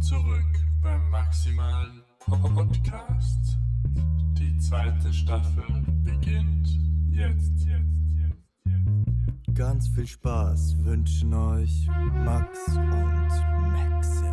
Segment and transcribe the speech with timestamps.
[0.00, 0.44] zurück
[0.82, 3.58] beim maximalen Podcast.
[4.38, 5.64] Die zweite Staffel
[6.04, 6.68] beginnt
[7.10, 9.54] jetzt, jetzt, jetzt, jetzt.
[9.54, 11.88] Ganz viel Spaß wünschen euch
[12.24, 13.28] Max und
[13.72, 14.25] Maxim.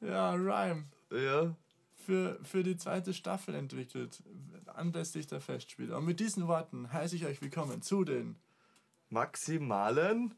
[0.00, 1.54] Ja, Rhyme Ja.
[1.96, 4.22] für, für die zweite Staffel entwickelt,
[4.66, 5.96] anlässlich der Festspiele.
[5.96, 8.36] Und mit diesen Worten heiße ich euch willkommen zu den
[9.08, 10.34] Maximalen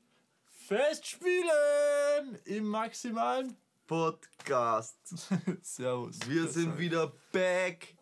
[0.66, 4.96] Festspielen im maximalen Podcast.
[5.62, 6.18] Servus.
[6.28, 7.94] Wir sind war- wieder back,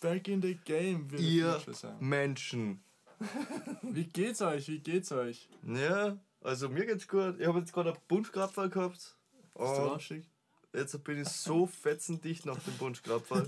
[0.00, 1.60] back in the game, ihr.
[2.00, 2.82] Menschen.
[3.82, 4.68] Wie geht's euch?
[4.68, 5.48] Wie geht's euch?
[5.64, 7.38] Ja, also mir geht's gut.
[7.40, 8.96] Ich habe jetzt gerade einen Bunschkrapfer gehabt.
[8.96, 9.16] Ist
[9.54, 10.28] du Und rauschig?
[10.78, 13.46] Jetzt bin ich so fetzendicht nach dem Bunschkrapfer.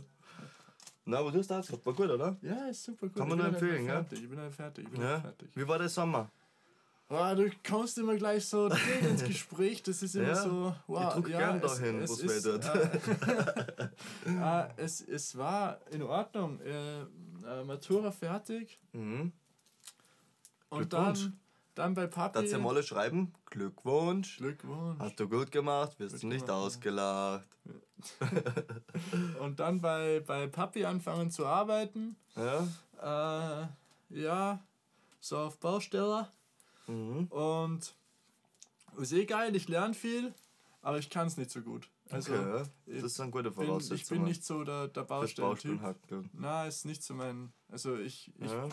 [1.05, 1.87] Na, aber du hast das gehabt.
[1.87, 2.37] War gut, oder?
[2.43, 3.17] Ja, ist super gut.
[3.17, 4.05] Kann man nur empfehlen, ja?
[4.11, 4.85] Ich bin halt fertig.
[4.85, 5.21] Ich bin Ja.
[5.21, 5.51] fertig.
[5.55, 6.31] Wie war der Sommer?
[7.13, 8.79] Oh, du kommst immer gleich so drin
[9.11, 9.83] ins Gespräch.
[9.83, 10.77] Das ist immer Ja, so.
[10.87, 12.65] Wow, ich druck ja, gern es- dahin, es wo's ist, wehtut.
[14.27, 16.61] Äh, äh, es, es war in Ordnung.
[16.61, 18.79] Äh, äh, Matura fertig.
[18.93, 19.33] Mhm.
[20.69, 21.41] Und dann,
[21.75, 22.49] dann bei Papi.
[22.49, 23.33] Du mal alle schreiben?
[23.47, 24.39] Glückwunsch.
[24.39, 24.99] Glückwunsch.
[24.99, 26.67] Hast du gut gemacht, wirst du nicht gemacht, ja.
[26.67, 27.47] ausgelacht.
[29.41, 32.17] Und dann bei, bei Papi anfangen zu arbeiten.
[32.37, 33.69] Ja?
[34.11, 34.61] Äh, ja,
[35.21, 36.29] so auf Baustelle.
[36.87, 37.27] Mhm.
[37.27, 37.95] Und
[38.99, 40.35] ist eh geil, ich lerne viel,
[40.83, 41.89] aber ich kann es nicht so gut.
[42.11, 42.63] Also okay, ja.
[42.87, 44.01] ich Das sind gute bin, Voraussetzungen.
[44.01, 45.81] ich bin nicht so der, der Baustellentyp.
[46.33, 47.53] Na, ist nicht so mein.
[47.69, 48.69] Also ich, ich Ja.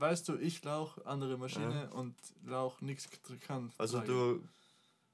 [0.00, 3.08] Weißt du, ich lauch andere Maschine und lauch nichts
[3.46, 3.72] kann.
[3.78, 4.06] Also ich.
[4.06, 4.42] du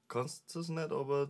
[0.07, 1.29] kannst das nicht, aber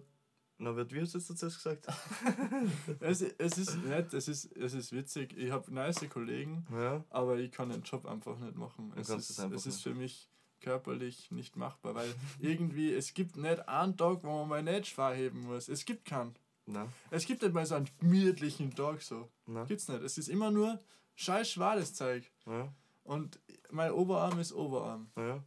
[0.59, 1.87] na wird wie hast du jetzt gesagt?
[2.99, 5.35] Es, es ist nett, es ist, es ist witzig.
[5.37, 7.03] Ich habe nice Kollegen, ja.
[7.09, 8.91] aber ich kann den Job einfach nicht machen.
[8.91, 10.29] Du Es ist, es es ist für mich
[10.59, 15.13] körperlich nicht machbar, weil irgendwie, es gibt nicht einen Tag, wo man mal nicht schwer
[15.13, 15.69] heben muss.
[15.69, 16.35] Es gibt keinen.
[16.65, 19.29] Na, Es gibt nicht mal so einen gemütlichen Tag so.
[19.45, 19.63] na.
[19.65, 20.01] Gibt's nicht.
[20.01, 20.79] Es ist immer nur
[21.15, 22.29] scheiß schwares Zeug.
[22.45, 22.73] Ja,
[23.07, 23.39] Und
[23.71, 25.09] mein Oberarm ist Oberarm.
[25.17, 25.43] ja.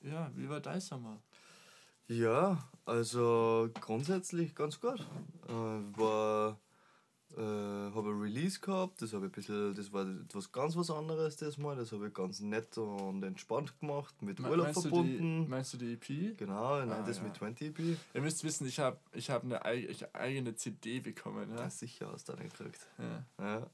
[0.00, 1.20] Ja, wie war dein Sommer?
[2.08, 5.00] ja, also grundsätzlich ganz gut.
[5.48, 6.60] Äh, war
[7.34, 10.90] äh, habe ein Release gehabt, das habe ich ein bisschen, das war etwas ganz was
[10.90, 14.82] anderes das Mal, das habe ich ganz nett und entspannt gemacht, mit Me- Urlaub meinst
[14.82, 15.38] verbunden.
[15.38, 16.36] Du die, meinst du die EP?
[16.36, 17.22] Genau, nein, Ah, das ja.
[17.24, 17.96] mit 20 EP.
[18.12, 21.48] Ihr müsst wissen, ich habe ich hab eine eigene CD bekommen.
[21.54, 21.62] Ja?
[21.62, 22.86] Ja, sicher hast du einen gekriegt.
[22.98, 23.24] Ja.
[23.42, 23.70] Ja.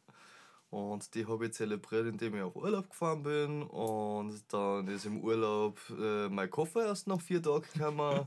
[0.70, 3.62] Und die habe ich zelebriert, indem ich auf Urlaub gefahren bin.
[3.64, 8.26] Und dann ist im Urlaub äh, mein Koffer erst nach vier Tagen gekommen.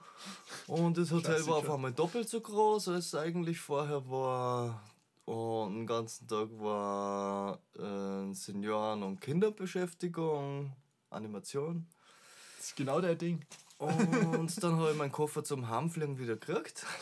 [0.66, 4.82] und das Hotel war auf einmal doppelt so groß, als es eigentlich vorher war.
[5.24, 10.72] Und den ganzen Tag war äh, Senioren- und Kinderbeschäftigung,
[11.10, 11.86] Animation.
[12.56, 13.44] Das ist genau der Ding.
[13.76, 13.88] Und
[14.62, 16.84] dann habe ich meinen Koffer zum Heimfliegen wieder gekriegt.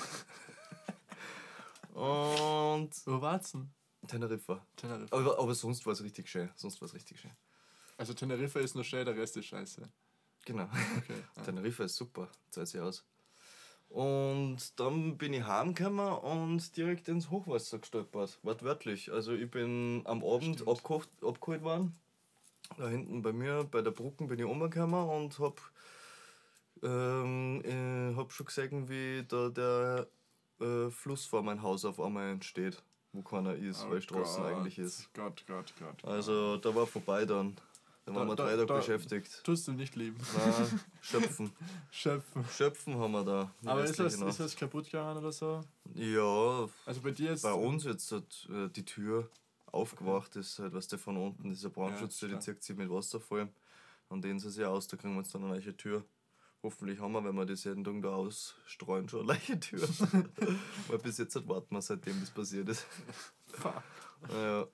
[1.95, 3.71] Und Wo war's denn?
[4.07, 4.65] Teneriffa.
[4.77, 5.17] Teneriffa.
[5.17, 6.51] Aber, aber sonst war es richtig schön.
[6.57, 7.33] Sonst war es richtig schön.
[7.97, 9.89] Also Teneriffa ist nur schön, der Rest ist scheiße.
[10.45, 10.65] Genau.
[10.99, 11.15] Okay.
[11.37, 11.43] ja.
[11.43, 12.29] Teneriffa ist super.
[12.51, 13.05] Zahlt sich aus.
[13.89, 18.39] Und dann bin ich heimgekommen und direkt ins Hochwasser gestolpert.
[18.43, 19.13] Wortwörtlich.
[19.13, 20.69] Also ich bin am Abend Stimmt.
[20.69, 21.95] abgeholt, abgeholt worden.
[22.77, 25.61] Da hinten bei mir, bei der Brücke, bin ich umgekommen und hab,
[26.83, 30.09] ähm, äh, hab schon gesehen, wie da der
[30.61, 32.83] äh, Fluss vor meinem Haus auf einmal entsteht.
[33.17, 35.13] Wo keiner ist, Oh weil Straßen Gott, eigentlich ist.
[35.15, 36.05] Gott, Gott, Gott.
[36.05, 37.57] Also da war vorbei dann.
[38.05, 39.43] Da waren Da- wir da- drei Tage beschäftigt.
[39.43, 40.17] Tust du nicht lieben.
[40.37, 41.51] Nein, schöpfen.
[41.91, 42.45] Schöpfen.
[42.53, 43.51] Schöpfen haben wir da.
[43.63, 45.61] die Aber ist restliche ist was kaputt gegangen oder so?
[45.95, 47.43] Ja, Also bei dir ist.
[47.43, 49.29] bei uns jetzt hat äh, die Tür
[49.73, 52.55] aufgewacht, ist halt, was der von unten, dieser Brandschutz, Ja, der klar.
[52.55, 53.49] zieht sich mit Wasser voll.
[54.09, 56.05] Und den sie sich aus, da kriegen wir uns dann eine neue Tür.
[56.67, 59.81] Hoffentlich haben wir, wenn wir das jeden Tag da ausstreuen, schon eine neue Tür.
[60.89, 62.85] Weil bis jetzt warten wir, seitdem das passiert ist.
[63.53, 63.83] Fuck.
[64.33, 64.67] Ja.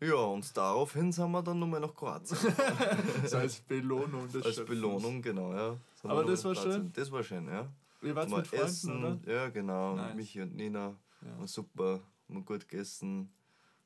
[0.00, 2.36] Ja, und daraufhin sind wir dann nochmal nach Kroatien.
[3.26, 4.64] So als Belohnung des Als.
[4.66, 5.76] Belohnung, genau, ja.
[6.02, 6.92] Sind Aber das war schön?
[6.92, 7.72] Das war schön, ja.
[8.02, 9.32] Ihr wart mit Freunden, essen, oder?
[9.32, 10.14] ja genau, Nice.
[10.16, 11.38] Michi und Nina, Ja.
[11.38, 13.32] war super, haben gut gegessen.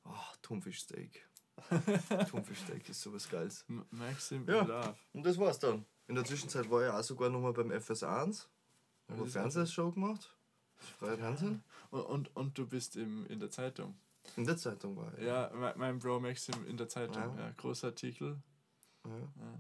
[0.05, 0.11] Oh,
[0.43, 1.27] Thunfischsteak.
[2.29, 3.65] Thunfischsteak ist sowas Geiles.
[3.69, 4.63] M- Maxim Ja.
[4.65, 4.95] Love.
[5.13, 5.87] Und das war's dann.
[6.09, 8.03] In der Zwischenzeit war ich auch sogar nochmal beim FS1.
[8.05, 8.45] Ja, Habe
[9.09, 10.37] das eine Fernsehshow gemacht.
[10.99, 11.63] Freie Fernsehen.
[11.91, 13.95] Und, und, und du bist im, in der Zeitung.
[14.37, 15.25] In der Zeitung war ich.
[15.25, 17.37] Ja, mein, mein Bro Maxim in der Zeitung.
[17.37, 17.47] Ja.
[17.47, 18.41] Ja, großer Artikel.
[19.05, 19.11] Ja.
[19.11, 19.59] Ja.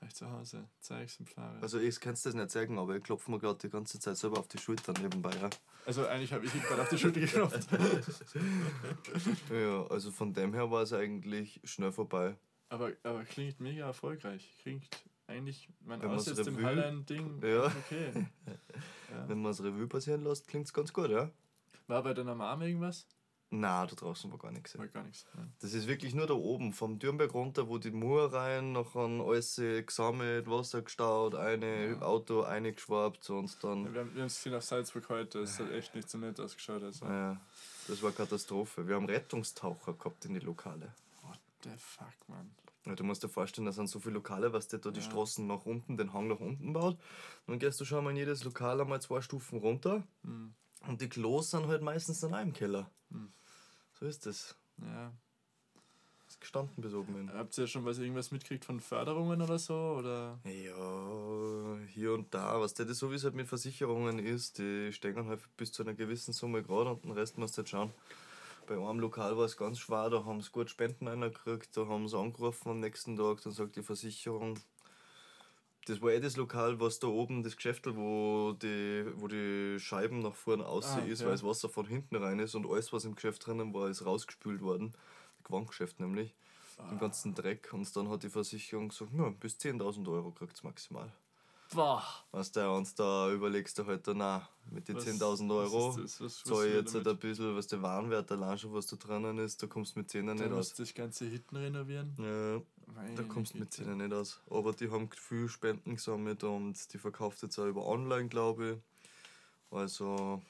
[0.00, 0.68] Hab ich zu Hause.
[0.80, 1.60] Zwei Exemplare.
[1.60, 4.16] Also ich kann es das nicht sagen, aber ich klopfe mir gerade die ganze Zeit
[4.16, 5.30] selber auf die Schulter nebenbei.
[5.40, 5.50] Ja.
[5.84, 7.68] Also eigentlich habe ich ihn gerade auf die Schulter geklopft.
[9.50, 12.36] ja, also von dem her war es eigentlich schnell vorbei.
[12.70, 14.56] aber, aber klingt mega erfolgreich.
[14.62, 14.88] Klingt
[15.30, 17.64] eigentlich, mein Wenn man's Aussetzt im Revue- Hallein-Ding Ja.
[17.66, 18.26] okay.
[19.10, 19.28] Ja.
[19.28, 21.30] Wenn man es Revue passieren lässt, klingt es ganz gut, ja?
[21.88, 23.08] War bei deiner Mama irgendwas?
[23.52, 24.78] Na, da draußen war gar nichts.
[24.78, 25.26] War gar nichts.
[25.36, 25.44] Ja.
[25.60, 29.56] Das ist wirklich nur da oben, vom Dürnberg runter, wo die Mauer rein, nachher alles
[29.56, 32.02] gesammelt, Wasser gestaut, eine Ja.
[32.02, 33.92] Auto eingeschwappt und dann.
[33.92, 35.40] Wir haben wir haben es gesehen auf Salzburg heute.
[35.40, 36.84] Es hat echt nicht so nett ausgeschaut.
[36.84, 37.04] Also.
[37.06, 37.40] Ja,
[37.88, 38.86] das war Katastrophe.
[38.86, 40.94] Wir haben Rettungstaucher gehabt in die Lokale.
[41.22, 42.52] What the fuck, man.
[42.86, 45.06] Ja, du musst dir vorstellen, da sind so viele Lokale, was der da die Ja.
[45.06, 46.98] Straßen nach unten, den Hang nach unten baut.
[47.46, 50.54] Dann gehst du schon mal in jedes Lokal einmal zwei Stufen runter Hm.
[50.88, 52.90] und die Klos sind halt meistens dann auch im Keller.
[53.10, 53.32] Hm.
[53.92, 54.56] So ist das.
[54.78, 55.12] Ja.
[56.26, 57.30] Ist gestanden bis oben hin.
[57.34, 59.74] Habt ihr schon was irgendwas mitgekriegt von Förderungen oder so?
[59.98, 60.38] Oder?
[60.44, 64.92] Ja, hier und da, was der das so wie es halt mit Versicherungen ist, die
[64.92, 67.92] stecken halt bis zu einer gewissen Summe gerade und den Rest musst du halt schauen.
[68.70, 72.06] Bei einem Lokal war es ganz schwer, da haben sie gut Spenden gekriegt, da haben
[72.06, 74.60] sie angerufen am nächsten Tag, dann sagt die Versicherung,
[75.86, 80.20] das war eh das Lokal, was da oben, das Geschäft, wo die, wo die Scheiben
[80.20, 81.26] nach vorne aussehen Ah, ist, ja.
[81.26, 84.06] weil das Wasser von hinten rein ist und alles, was im Geschäft drinnen war, ist
[84.06, 84.94] rausgespült worden.
[85.42, 86.32] Gewandgeschäft nämlich.
[86.92, 87.72] Den ganzen Dreck.
[87.72, 91.12] Und dann hat die Versicherung gesagt, ja, bis 10.000 Euro kriegt maximal.
[91.72, 92.02] Boah.
[92.32, 96.02] Weißt du, und da überlegst du halt dann, na, mit den Was- 10.000 Euro was?
[96.02, 98.96] Was- was zahle ich jetzt halt ein bisschen, was der Warenwert allein schon, was da
[98.96, 100.50] drinnen ist, da kommst du mit 10 nicht Du aus.
[100.56, 102.14] musst das ganze hinten renovieren.
[102.18, 103.84] Ja, da Meine kommst du mit Güte.
[103.84, 104.40] 10 nicht aus.
[104.50, 109.76] Aber die haben viel Spenden gesammelt und die verkauft jetzt auch über online, glaube ich.
[109.76, 110.42] Also,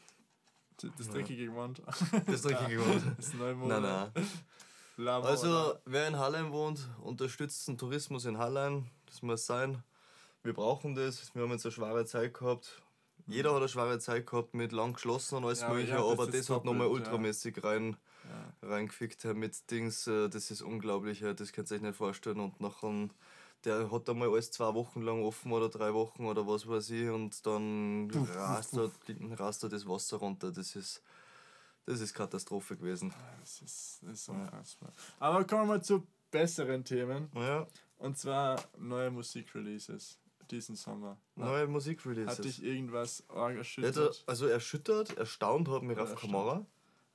[0.96, 1.82] Das dreckige Gewand.
[2.26, 3.02] das dreckige Gewand.
[3.18, 4.10] Das neue Nein, nein.
[4.96, 8.90] Lama, Also, wer in Hallein wohnt, unterstützt den Tourismus in Hallein.
[9.06, 9.82] Das muss sein.
[10.42, 11.34] Wir brauchen das.
[11.34, 12.80] Wir haben jetzt eine schwere Zeit gehabt.
[13.26, 16.04] Jeder hat eine schwere Zeit gehabt mit lang geschlossen und alles Ja, aber Mögliche, habt
[16.10, 16.92] aber das hat nochmal ja.
[16.92, 17.96] ultramäßig rein,
[18.62, 18.68] Ja.
[18.68, 20.06] reingefickt ja, mit Dings.
[20.06, 22.40] äh, Das ist unglaublich, ja, das könnt ihr euch nicht vorstellen.
[22.40, 23.08] Und nachher,
[23.64, 27.08] der hat einmal alles zwei Wochen lang offen oder drei Wochen oder was weiß ich
[27.10, 30.50] und dann rast da das Wasser runter.
[30.50, 31.02] Das ist,
[31.84, 33.12] das ist Katastrophe gewesen.
[33.40, 34.92] Das ist, das ist unfassbar.
[35.18, 37.30] Aber kommen wir zu besseren Themen.
[37.34, 37.66] Ja,
[37.98, 40.18] Und zwar neue Musikreleases
[40.50, 41.16] diesen Sommer.
[41.36, 42.40] neue Hat Musikreleases.
[42.40, 43.96] dich irgendwas arg Ja, erschüttert?
[43.96, 46.20] da, also erschüttert, erstaunt hat mich Ja, Raf.
[46.20, 46.66] Kamara,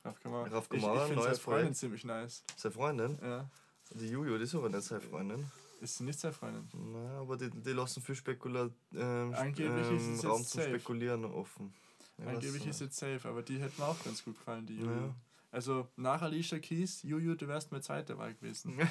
[0.03, 0.47] Raf Kamara.
[0.49, 1.77] Raf ich Kamara, ich finde neues seine Freundin Projekt.
[1.77, 2.43] ziemlich nice.
[2.55, 3.19] seine Freundin.
[3.21, 3.49] Ja.
[3.91, 5.45] Die Juju, die ist aber nicht seine Freundin.
[5.81, 6.67] Ist sie nicht seine Freundin?
[6.73, 10.69] Nein, aber die, die lassen viel Spekula ähm, Angeblich ist es ähm, Raum zum safe.
[10.69, 11.73] Spekulieren offen.
[12.17, 14.89] Ich Angeblich ist jetzt safe, aber die hätte mir auch ganz gut gefallen, die Juju.
[14.89, 15.15] Ja.
[15.55, 18.77] Also nach Alicia Keys, Juju, du wärst meine zweite Wahl gewesen.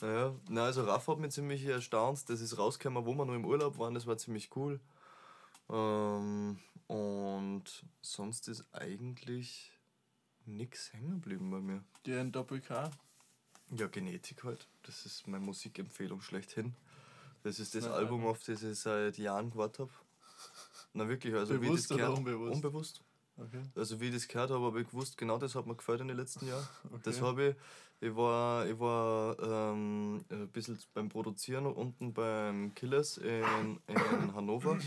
[0.00, 2.30] Naja, na, also Raff hat mich ziemlich erstaunt.
[2.30, 4.80] Das ist rausgekommen, wo wir noch im Urlaub waren, das war ziemlich cool.
[5.68, 9.70] Ähm, und sonst ist eigentlich
[10.46, 11.84] nichts hängen geblieben bei mir.
[12.06, 12.90] Die ein Doppel-K.
[13.76, 14.66] Ja, Genetik halt.
[14.84, 16.74] Das ist meine Musikempfehlung schlechthin.
[17.42, 19.92] Das ist das Na, Album, auf das ich seit Jahren gewartet habe.
[20.94, 22.54] Na wirklich, also wie Bewusst das oder unbewusst?
[22.54, 23.04] unbewusst.
[23.36, 23.62] Okay.
[23.74, 26.08] Also wie ich das gehört habe, habe ich gewusst, genau das hat mir gefällt in
[26.08, 26.66] den letzten Jahren.
[26.84, 27.00] okay.
[27.02, 33.18] Das habe ich, ich war, ich war ähm, ein bisschen beim Produzieren unten beim Killers
[33.18, 33.96] in, in
[34.34, 34.78] Hannover.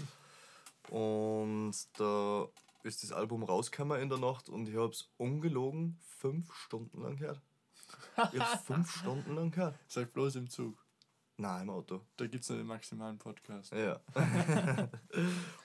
[0.89, 2.47] Und da
[2.83, 7.17] ist das Album rausgekommen in der Nacht und ich habe es ungelogen fünf Stunden lang
[7.17, 7.41] gehört.
[8.31, 9.77] Ich habe fünf Stunden lang gehört.
[9.87, 10.86] Sag bloß im Zug.
[11.39, 12.01] Nein, im Auto.
[12.17, 13.71] Da gibt es nur den maximalen Podcast.
[13.71, 13.99] Ja.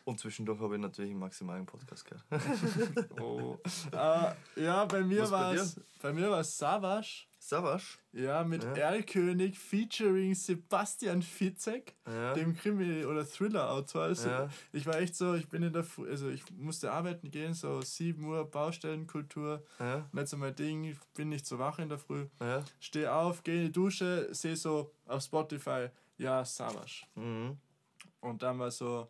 [0.04, 2.24] Und zwischendurch habe ich natürlich einen maximalen Podcast gehört.
[3.20, 3.58] Oh.
[3.92, 7.26] äh, ja, bei mir war es bei mir war's Savas.
[7.44, 7.98] Savasch?
[8.12, 8.72] Ja, mit Ja.
[8.74, 12.34] Erlkönig featuring Sebastian Fitzek, Ja.
[12.34, 14.02] dem Krimi- oder Thriller-Autor.
[14.02, 14.48] Also, Ja.
[14.70, 17.80] Ich war echt so, ich bin in der, Fu- also ich musste arbeiten gehen, so
[17.82, 20.08] 7 Uhr Baustellenkultur, Ja.
[20.12, 22.26] nicht so mein Ding, ich bin nicht so wach in der Früh.
[22.40, 22.62] Ja.
[22.78, 27.02] Steh auf, gehe in die Dusche, sehe so auf Spotify, ja, Savas.
[27.16, 27.58] Mhm.
[28.20, 29.08] Und dann war so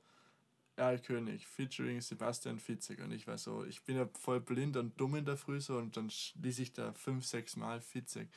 [0.76, 3.00] Erlkönig featuring Sebastian Fitzek.
[3.00, 5.76] Und ich war so, ich bin ja voll blind und dumm in der Früh so
[5.76, 6.10] und dann
[6.40, 8.28] ließ ich da fünf, sechs Mal Fitzek.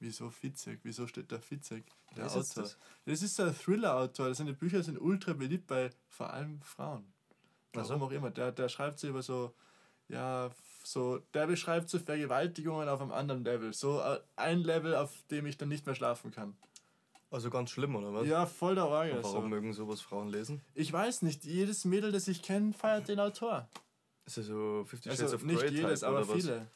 [0.00, 0.80] Wieso Fitzek?
[0.82, 1.84] Wieso steht da Fitzek?
[2.16, 2.62] Der ist jetzt Autor.
[2.64, 2.78] das?
[3.04, 4.34] Das ist so ein Thriller-Autor.
[4.34, 7.12] Seine Bücher sind ultra beliebt bei vor allem Frauen.
[7.72, 8.30] Warum auch immer.
[8.30, 9.54] Der, der schreibt so über so,
[10.08, 10.50] ja,
[10.84, 13.72] so, der beschreibt so Vergewaltigungen auf einem anderen Level.
[13.72, 16.56] So äh, ein Level, auf dem ich dann nicht mehr schlafen kann.
[17.32, 18.26] Also ganz schlimm, oder was?
[18.26, 19.22] Ja, voll der Orgel.
[19.22, 19.48] Warum So.
[19.48, 20.60] mögen sowas Frauen lesen?
[20.74, 23.66] Ich weiß nicht, jedes Mädel, das ich kenne, feiert den Autor.
[24.26, 26.66] Ist ja so 50 Shades Also of nicht Grey jedes, Type, aber viele.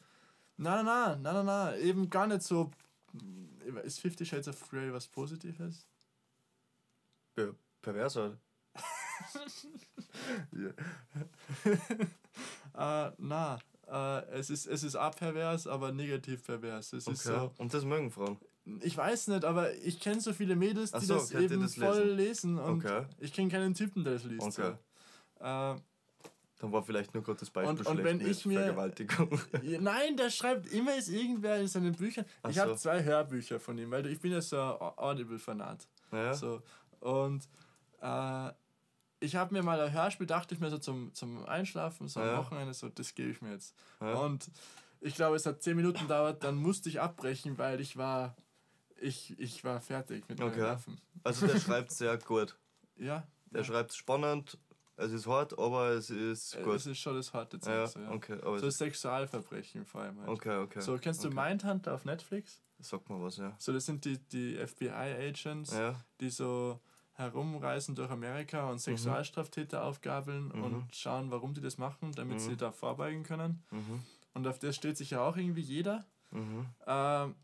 [0.57, 2.71] Nein, nein, nein, nein, nein, eben gar nicht so.
[3.83, 5.85] Ist Fifty Shades of Grey was Positives?
[7.37, 7.49] Ja,
[7.81, 8.37] pervers halt.
[12.73, 16.93] Äh, na, äh, es ist, es ist auch pervers, aber negativ pervers.
[16.93, 17.49] Es ist Okay.
[17.57, 18.37] Und das mögen Frauen.
[18.81, 22.03] Ich weiß nicht, aber ich kenne so viele Mädels, die so, das eben das voll
[22.11, 23.05] lesen und Okay.
[23.19, 24.41] ich kenne keinen Typen, der das liest.
[24.59, 24.73] Okay.
[25.39, 25.45] So.
[25.45, 25.75] Äh,
[26.59, 29.39] Dann war vielleicht nur Gottes Beispiel Und- und schlecht wenn mit ich mir- Vergewaltigung.
[29.79, 32.25] Nein, der schreibt immer ist irgendwer in seinen Büchern.
[32.41, 32.77] Ach Ich habe so.
[32.77, 35.87] zwei Hörbücher von ihm, weil ich bin ja so ein Audible-Fanat.
[36.11, 36.33] ja?
[36.33, 36.61] So.
[36.99, 37.47] Und
[38.01, 38.49] äh,
[39.19, 42.25] ich habe mir mal ein Hörspiel, dachte ich mir so zum, zum Einschlafen, so am
[42.27, 42.37] Ja.
[42.39, 43.75] Wochenende, so das gebe ich mir jetzt.
[44.01, 44.13] Ja.
[44.15, 44.49] Und
[44.99, 48.35] ich glaube, es hat zehn Minuten gedauert, dann musste ich abbrechen, weil ich war,
[49.01, 50.57] ich, ich war fertig mit Okay.
[50.59, 50.99] Nerven.
[51.23, 52.57] Also der schreibt sehr gut.
[52.97, 54.57] Ja, Der schreibt spannend,
[54.95, 56.75] es ist hart, aber es ist äh, gut.
[56.75, 57.73] es ist schon das harte Zeug.
[57.73, 58.11] ja, so, ja.
[58.11, 60.19] okay, So Sexualverbrechen vor allem.
[60.19, 60.29] Halt.
[60.29, 60.81] okay, okay.
[60.81, 61.49] So, kennst du okay.
[61.49, 62.61] Mindhunter auf Netflix?
[62.79, 63.55] Sag mal was, ja.
[63.59, 66.79] So, das sind die, die FBI-Agents, Ja, die so
[67.13, 70.63] herumreisen durch Amerika und Sexualstraftäter aufgabeln Mhm.
[70.63, 72.39] und schauen, warum die das machen, damit Mhm.
[72.39, 73.63] sie da vorbeugen können.
[73.71, 74.03] mhm,
[74.35, 76.05] Und auf das steht sich ja auch irgendwie jeder.
[76.31, 76.65] mhm.
[76.85, 77.35] Ähm,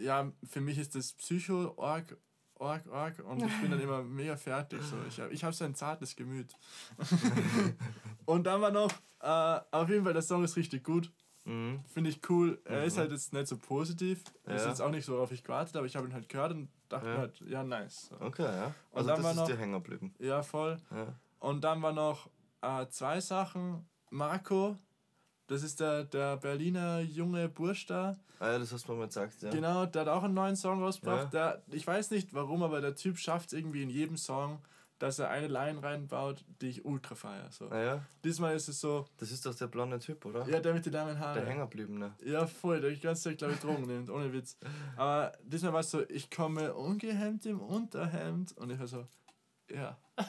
[0.00, 2.16] ja, für mich ist das Psycho-Org,
[2.54, 4.82] Org, Org und ich bin dann immer mega fertig.
[4.82, 4.96] So.
[5.08, 6.54] Ich habe ich hab so ein zartes Gemüt.
[8.26, 11.10] und dann war noch, äh, auf jeden Fall, der Song ist richtig gut.
[11.44, 11.80] Mhm.
[11.86, 12.60] Finde ich cool.
[12.64, 13.00] Er ist Mhm.
[13.00, 14.22] halt jetzt nicht so positiv.
[14.44, 14.68] Er Ist Ja.
[14.68, 17.08] jetzt auch nicht so, worauf ich gewartet aber ich habe ihn halt gehört und dachte
[17.08, 17.16] Ja.
[17.16, 18.08] halt, ja, nice.
[18.10, 18.20] So.
[18.20, 18.66] Okay, ja.
[18.90, 20.14] Und Also dann das war ist noch- dir hängen geblieben.
[20.18, 20.76] Ja, voll.
[20.90, 21.14] Ja.
[21.38, 22.28] Und dann war noch
[22.62, 23.88] äh, zwei Sachen.
[24.10, 24.76] Marco,
[25.50, 28.16] das ist der, der Berliner junge Bursch da.
[28.38, 29.50] Ah ja, das hast du mir mal gesagt, ja.
[29.50, 31.34] Genau, der hat auch einen neuen Song rausgebracht.
[31.34, 31.56] Ja.
[31.56, 34.60] Der, ich weiß nicht warum, aber der Typ schafft es irgendwie in jedem Song,
[35.00, 37.50] dass er eine Line reinbaut, die ich ultra feiere.
[37.50, 37.68] So.
[37.68, 40.46] Ah ja, Diesmal ist es so, das ist doch der blonde Typ, oder?
[40.46, 41.34] ja, der mit den langen Haaren.
[41.34, 42.14] Der hängen geblieben, ne?
[42.24, 44.56] Ja, voll, der die ganze Zeit, glaube ich, Drogen nimmt, ohne Witz.
[44.96, 49.04] Aber diesmal war es so, ich komme ungehemmt im Unterhemd und ich war so,
[49.70, 49.96] ja.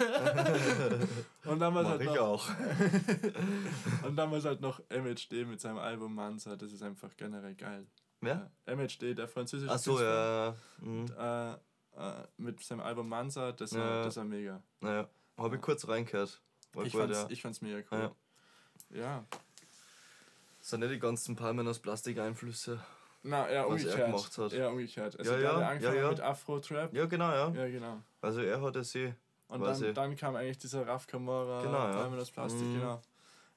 [1.46, 2.50] und es Mach halt ich noch, auch.
[4.04, 7.86] und es halt noch MHD mit seinem Album Mansa, das ist einfach generell geil.
[8.22, 8.52] Wer?
[8.68, 10.86] Ja, MHD, der französische Ach so, Künstler, ja.
[10.88, 11.06] Mhm.
[11.20, 11.52] äh,
[12.22, 14.04] äh, mit seinem Album Mansa, das war, Ja.
[14.04, 14.62] das war mega.
[14.80, 16.42] Naja, habe ich kurz reingehört.
[16.74, 17.28] War Ich gut, fand's, ja.
[17.30, 17.84] ich fand's mega Ja.
[17.92, 18.12] cool.
[18.98, 19.26] Ja.
[20.62, 22.80] Sind nicht die ganzen Palmen aus Plastikeinflüsse?
[23.24, 24.06] Na, eher Was er umgekehrt.
[24.08, 24.54] gemacht hat.
[24.54, 25.20] Eher umgekehrt.
[25.20, 26.10] Also Ja, der ja, hat angefangen ja, ja.
[26.10, 26.94] mit Afro-Trap.
[26.94, 27.50] Ja, genau, ja.
[27.52, 28.02] Ja, genau.
[28.22, 29.14] Also er hat es eh.
[29.52, 32.08] Und dann, dann kam eigentlich dieser Raf Camora, Genau, ja.
[32.22, 32.80] Aus Plastik, Mhm.
[32.80, 33.02] genau.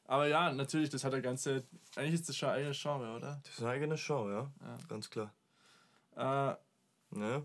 [0.06, 1.64] Aber ja, natürlich, das hat eine ganze.
[1.96, 3.40] Eigentlich ist das schon ein eigenes Genre, oder?
[3.42, 4.50] Das ist eine eigene Show, ja.
[4.60, 4.76] Ja.
[4.88, 5.32] Ganz klar.
[6.16, 6.54] Äh,
[7.16, 7.42] Ja.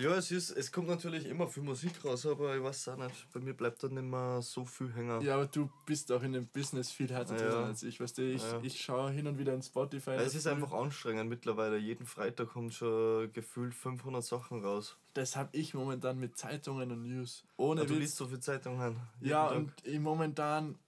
[0.00, 3.30] Ja, es ist, es kommt natürlich immer viel Musik raus, aber ich weiß auch nicht,
[3.32, 5.20] bei mir bleibt dann nicht mehr so viel hängen.
[5.20, 7.50] ja, aber du bist auch in dem Business viel härter Ja.
[7.50, 8.00] drin als ich.
[8.00, 8.60] Weißt du, ich, Ja.
[8.62, 10.12] ich schaue hin und wieder in Spotify.
[10.12, 11.76] es ist einfach anstrengend mittlerweile.
[11.76, 14.96] Jeden Freitag kommt schon gefühlt 500 Sachen raus.
[15.14, 17.44] Das habe ich momentan mit Zeitungen und News.
[17.56, 18.00] Ohne Ah, du Witz.
[18.00, 18.96] liest so viel Zeitungen.
[19.20, 19.56] Ja, Tag.
[19.58, 20.78] und momentan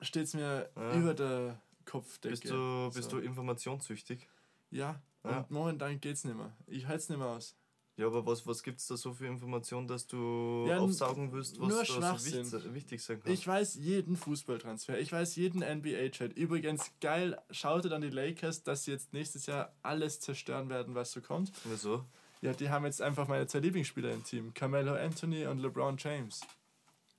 [0.00, 0.94] steht es mir Ja.
[0.94, 2.30] über der Kopfdecke.
[2.36, 3.16] Bist du, bist So.
[3.18, 4.28] du informationssüchtig?
[4.70, 5.38] Ja, Ja.
[5.38, 6.52] und momentan geht's nicht mehr.
[6.66, 7.56] Ich halte es nicht mehr aus.
[7.96, 11.60] Ja, aber was, was gibt es da so viel Information, dass du Ja, aufsaugen willst,
[11.60, 13.30] was nur da so wichtig, wichtig sein kann?
[13.30, 16.32] Ich weiß jeden Fußballtransfer, ich weiß jeden NBA-Chat.
[16.32, 21.12] Übrigens, geil, schautet an die Lakers, dass sie jetzt nächstes Jahr alles zerstören werden, was
[21.12, 21.52] so kommt.
[21.64, 22.04] Wieso?
[22.40, 26.40] Ja, die haben jetzt einfach meine zwei Lieblingsspieler im Team: Carmelo Anthony und LeBron James.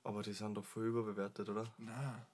[0.02, 1.64] Aber die sind doch voll überbewertet, oder?
[1.78, 2.26] Na,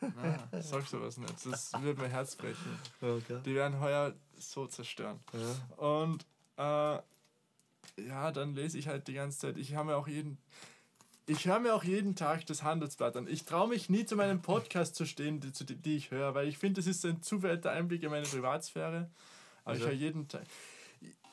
[0.00, 1.46] na, sag sowas nicht.
[1.46, 2.78] Das wird mein Herz brechen.
[3.00, 3.38] Okay.
[3.44, 5.20] Die werden heuer so zerstören.
[5.32, 5.76] Ja.
[5.76, 6.26] Und
[6.56, 7.02] äh,
[7.96, 9.56] ja, dann lese ich halt die ganze Zeit.
[9.56, 10.38] Ich habe mir auch jeden.
[11.26, 13.28] Ich höre mir auch jeden Tag das Handelsblatt an.
[13.28, 16.48] Ich traue mich nie zu meinem Podcast zu stehen, die, zu, die, ich höre, weil
[16.48, 19.10] ich finde, das ist ein zu weiter Einblick in meine Privatsphäre.
[19.64, 20.42] Aber ich Also- höre jeden Tag.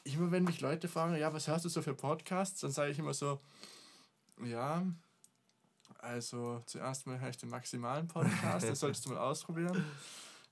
[0.04, 3.00] Immer wenn mich Leute fragen, ja, was hörst du so für Podcasts, dann sage ich
[3.00, 3.42] immer so,
[4.46, 4.86] ja,
[6.00, 9.84] also zuerst mal höre ich den maximalen Podcast, das solltest du mal ausprobieren.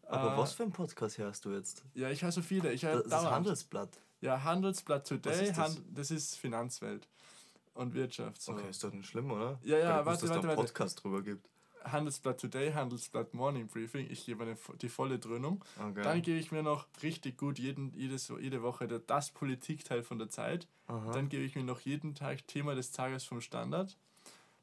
[0.08, 1.84] Aber Äh, was für einen Podcast hörst du jetzt?
[1.94, 2.72] Ja, ich höre so viele.
[2.74, 3.26] Ich höre Das, das.
[3.26, 3.98] Handelsblatt.
[4.22, 5.58] Ja, Handelsblatt Today, ist das?
[5.58, 7.08] Hand, das ist Finanzwelt
[7.74, 8.42] und Wirtschaft.
[8.42, 8.54] So.
[8.54, 9.60] Okay, ist doch nicht schlimm, oder?
[9.64, 10.74] Ja, ja, ich warte, wusste, dass warte, da einen warte.
[10.74, 11.50] Podcast drüber gibt.
[11.84, 14.10] Handelsblatt Today, Handelsblatt Morning Briefing.
[14.10, 15.64] Ich gebe eine, die volle Dröhnung.
[15.80, 16.02] Okay.
[16.02, 20.30] Dann gebe ich mir noch richtig gut jeden, jedes, jede Woche das Politikteil von der
[20.30, 20.68] Zeit.
[20.88, 21.12] Aha.
[21.12, 23.98] Dann gebe ich mir noch jeden Tag Thema des Tages vom Standard.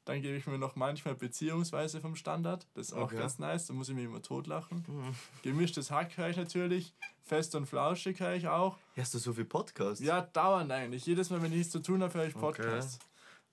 [0.05, 2.67] Dann gebe ich mir noch manchmal Beziehungsweise vom Standard.
[2.75, 3.19] Das ist auch Okay.
[3.19, 3.67] ganz nice.
[3.67, 4.85] Da muss ich mich immer totlachen.
[4.89, 5.15] Mhm.
[5.43, 6.93] Gemischtes Hack höre ich natürlich.
[7.23, 8.77] Fest und flauschig höre ich auch.
[8.95, 10.03] Hörst du so viel Podcasts?
[10.05, 11.07] Ja, dauernd eigentlich.
[11.07, 12.41] Jedes Mal, wenn ich nichts zu tun habe, höre ich Okay.
[12.63, 12.99] Podcasts.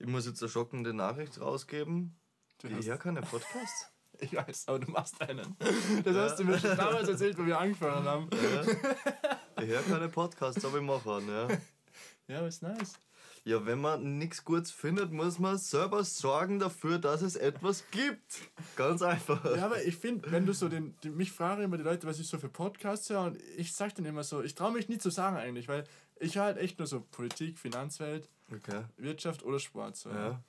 [0.00, 2.16] Ich muss jetzt eine schockende Nachricht rausgeben.
[2.58, 3.86] Du Ich hast- höre keine Podcasts.
[4.22, 5.56] Ich weiß, aber du machst einen.
[6.04, 8.28] Das hast du mir schon damals erzählt, wo wir angefangen haben.
[9.62, 11.48] ich höre keine Podcasts, aber ich mache einen, ja.
[12.28, 12.94] Ja, aber ist nice.
[13.44, 18.50] Ja, wenn man nichts Gutes findet, muss man selber sorgen dafür, dass es etwas gibt.
[18.76, 19.42] Ganz einfach.
[19.56, 22.18] Ja, aber ich finde, wenn du so den, die, mich fragen immer die Leute, was
[22.18, 24.98] ich so für Podcasts höre, und ich sag dann immer so, ich traue mich nie
[24.98, 25.84] zu sagen eigentlich, weil
[26.18, 28.84] ich höre halt echt nur so Politik, Finanzwelt, Okay.
[28.96, 29.96] Wirtschaft oder Sport.
[29.96, 30.42] So, ja.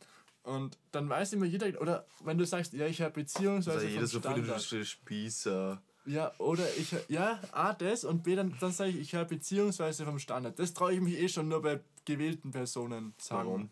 [0.43, 4.36] Und dann weiß immer jeder, oder wenn du sagst, ja, ich höre beziehungsweise Also vom
[4.36, 4.86] jeder so viele.
[4.86, 5.81] Spießer.
[6.05, 10.05] Ja, oder ich ja, A, das und B, dann, dann sage ich, ich höre beziehungsweise
[10.05, 10.58] vom Standard.
[10.58, 13.50] Das traue ich mich eh schon nur bei gewählten Personen sagen.
[13.50, 13.70] Warum?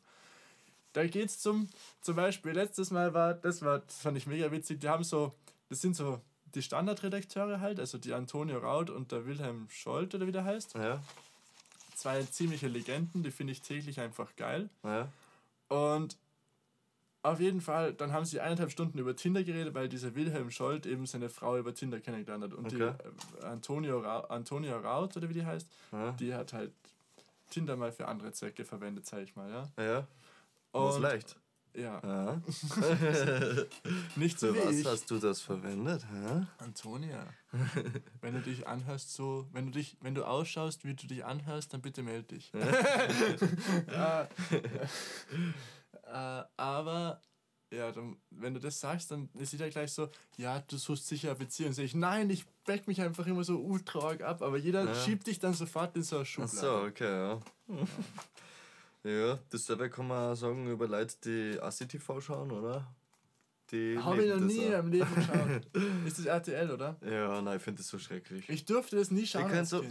[0.93, 1.67] Da geht's zum,
[2.01, 5.33] zum Beispiel, letztes Mal war, das war, das fand ich mega witzig, die haben so,
[5.69, 6.21] das sind so
[6.55, 10.75] die Standardredakteure halt, also die Antonio Raut und der Wilhelm Scholt oder wie der heißt.
[10.75, 11.01] Ja,
[11.95, 14.69] Zwei ziemliche Legenden, die finde ich täglich einfach geil.
[14.83, 15.09] ja.
[15.67, 16.17] Und
[17.21, 20.85] auf jeden Fall, dann haben sie eineinhalb Stunden über Tinder geredet, weil dieser Wilhelm Scholt
[20.85, 22.53] eben seine Frau über Tinder kennengelernt hat.
[22.53, 22.93] Und Okay.
[23.39, 26.11] die äh, Antonio, Ra Antonia Raut, oder wie die heißt, Ja.
[26.13, 26.71] die hat halt
[27.49, 29.69] Tinder mal für andere Zwecke verwendet, sag ich mal, ja.
[29.83, 30.07] ja.
[30.71, 31.35] Und, leicht.
[31.75, 32.41] Ja, Ja.
[34.15, 34.85] nicht so Für was ich.
[34.85, 36.03] hast du das verwendet?
[36.11, 36.45] Hä?
[36.57, 37.25] Antonia,
[38.21, 41.71] wenn du dich anhörst so, wenn du dich, wenn du ausschaust, wie du dich anhörst,
[41.73, 42.51] dann bitte melde dich.
[42.55, 44.25] äh,
[46.11, 47.21] äh, aber
[47.71, 51.29] ja, dann, wenn du das sagst, dann ist jeder gleich so, ja, du suchst sicher
[51.29, 51.71] eine Beziehung.
[51.73, 54.95] Sag ich, nein, ich back mich einfach immer so ultra arg ab, aber jeder Ja.
[54.95, 56.57] schiebt dich dann sofort in so eine Ach Schublade.
[56.57, 57.41] so, okay, ja.
[59.03, 62.85] Ja, dasselbe kann man sagen über Leute, die ASSI-TV schauen, oder?
[63.71, 65.61] Die Habe ich noch nie in meinem Leben geschaut.
[66.05, 66.97] ist das RTL, oder?
[67.05, 68.49] Ja, nein, ich finde das so schrecklich.
[68.49, 69.83] Ich durfte das nie Ich, schauen als so,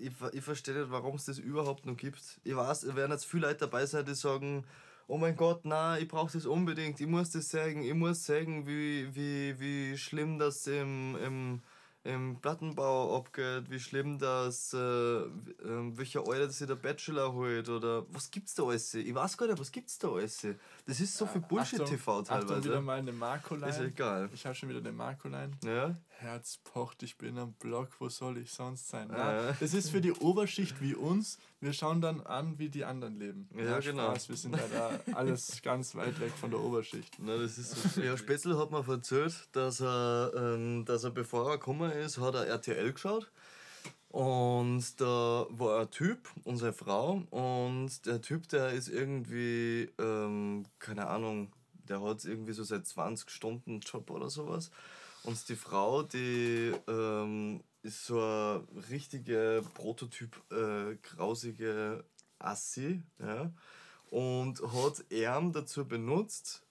[0.00, 2.40] ich, ich verstehe nicht, warum es das überhaupt noch gibt.
[2.44, 4.64] Ich weiß, es werden jetzt viele Leute dabei sein, die sagen,
[5.08, 8.66] oh mein Gott, na, ich brauche das unbedingt, ich muss das sagen, ich muss sagen,
[8.66, 11.62] wie, wie, wie schlimm das im, im,
[12.02, 18.04] im Plattenbau abgeht, wie schlimm das, äh, ähm, welcher Alter sich der Bachelor holt oder
[18.12, 18.94] was gibt's da alles?
[18.94, 20.46] Ich weiß gar nicht, was gibt's da alles?
[20.86, 22.80] Das ist so viel Bullshit-TV Achtung, wieder teilweise.
[22.80, 23.68] mal eine Marco-Line.
[23.68, 24.28] Ist egal.
[24.32, 25.52] Ich habe schon wieder eine Marco-Line.
[25.64, 25.96] Ja?
[26.18, 29.10] Herz pocht, ich bin am Block, wo soll ich sonst sein?
[29.10, 29.52] Ja.
[29.52, 31.38] Das ist für die Oberschicht wie uns.
[31.60, 33.48] Wir schauen dann an, wie die anderen leben.
[33.54, 34.10] Ja, genau.
[34.10, 37.16] Spaß, wir sind ja da alles ganz weit weg von der Oberschicht.
[37.18, 38.00] Na, das ist so.
[38.00, 42.34] Ja, Spätzl hat mir erzählt, dass er, ähm, dass er bevor er gekommen ist, hat
[42.34, 43.30] er RTL geschaut.
[44.08, 47.22] Und da war ein Typ und seine Frau.
[47.30, 51.52] Und der Typ, der ist irgendwie, ähm, keine Ahnung,
[51.88, 54.70] der hat irgendwie so seit 20 Stunden Job oder sowas.
[55.26, 62.04] Und die Frau, die ähm, ist so eine richtige Prototyp äh, grausige
[62.38, 63.02] Assi.
[63.18, 63.52] Ja?
[64.10, 66.64] Und hat er dazu benutzt,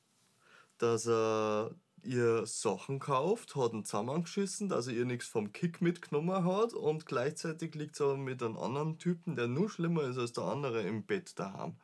[0.77, 6.45] dass er ihr Sachen kauft, hat ihn zusammengeschissen, dass er ihr nichts vom Kick mitgenommen
[6.45, 10.31] hat und gleichzeitig liegt sie aber mit einem anderen Typen, der nur schlimmer ist als
[10.31, 11.75] der andere, im Bett daheim.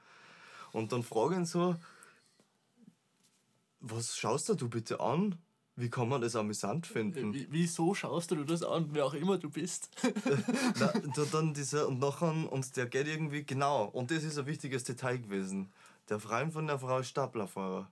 [0.71, 1.75] Und dann frage ich ihn so,
[3.81, 5.37] was schaust du bitte an?
[5.75, 7.33] Wie kann man das amüsant finden?
[7.33, 9.89] Wie, wieso schaust du das an, wer auch immer du bist?
[10.79, 14.45] Na, da, dann dieser, und nachher, und der geht irgendwie, genau, und das ist ein
[14.45, 15.71] wichtiges Detail gewesen.
[16.09, 17.89] Der Freund von der Frau ist Staplerfahrer.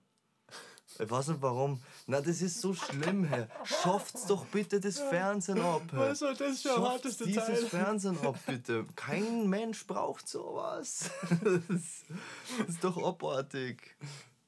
[0.98, 1.80] Ich weiß nicht warum.
[2.06, 3.48] Na, das ist so schlimm, Herr.
[3.64, 6.10] Schafft's doch bitte das Fernsehen ab, Herr.
[6.10, 7.66] Was war das für ein hartes dieses Detail?
[7.66, 8.86] Fernsehen ab, bitte.
[8.96, 11.10] Kein Mensch braucht sowas.
[11.30, 13.96] Das ist doch abartig.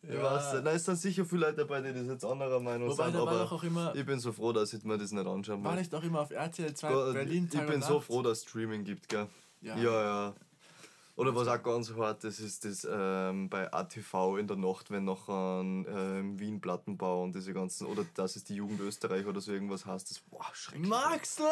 [0.05, 0.23] Ich Ja.
[0.23, 0.67] weiß nicht.
[0.67, 3.29] Da ist dann sicher viele Leute dabei, die das jetzt anderer Meinung Wobei, sind, war
[3.29, 5.81] aber auch immer, ich bin so froh, dass ich mir das nicht anschauen war muss.
[5.81, 8.83] nicht auch immer auf RTL 2 Gott, Berlin ich bin so froh, dass es Streaming
[8.85, 9.29] gibt, gell?
[9.61, 9.77] Ja.
[9.77, 10.35] Ja, ja.
[11.14, 15.05] Oder was auch ganz hart ist, ist das ähm, bei ATV in der Nacht, wenn
[15.05, 19.53] nachher ähm, Wien Plattenbau und diese ganzen, oder das ist die Jugend Österreich oder so
[19.53, 20.88] irgendwas heißt, das boah, schrecklich.
[20.88, 21.44] Maxl!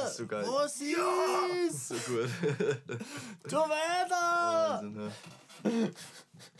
[0.00, 0.44] Das ist so geil.
[0.48, 1.88] Was ist?
[1.88, 2.30] So gut.
[3.44, 4.82] Du weiter!
[4.82, 5.12] Wahnsinn,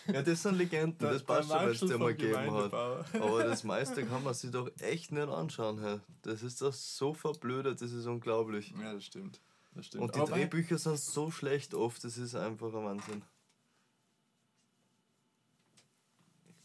[0.06, 0.14] ja.
[0.14, 2.72] ja, das sind Legenden, das passt schon, weil es dir mal gegeben hat.
[2.72, 5.80] Aber das meiste kann man sich doch echt nicht anschauen.
[5.82, 5.98] Hey.
[6.22, 8.72] Das ist doch so verblödet, das ist unglaublich.
[8.80, 9.40] Ja, das stimmt.
[9.76, 10.04] Das stimmt.
[10.04, 13.22] Und die Aber Drehbücher sind so schlecht oft, das ist einfach ein Wahnsinn.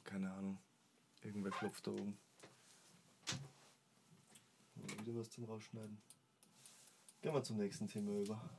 [0.06, 0.58] Keine Ahnung.
[1.22, 2.18] Irgendwer klopft da oben.
[4.76, 6.02] Wieder was zum Rausschneiden.
[7.22, 8.50] Gehen wir zum nächsten Thema über.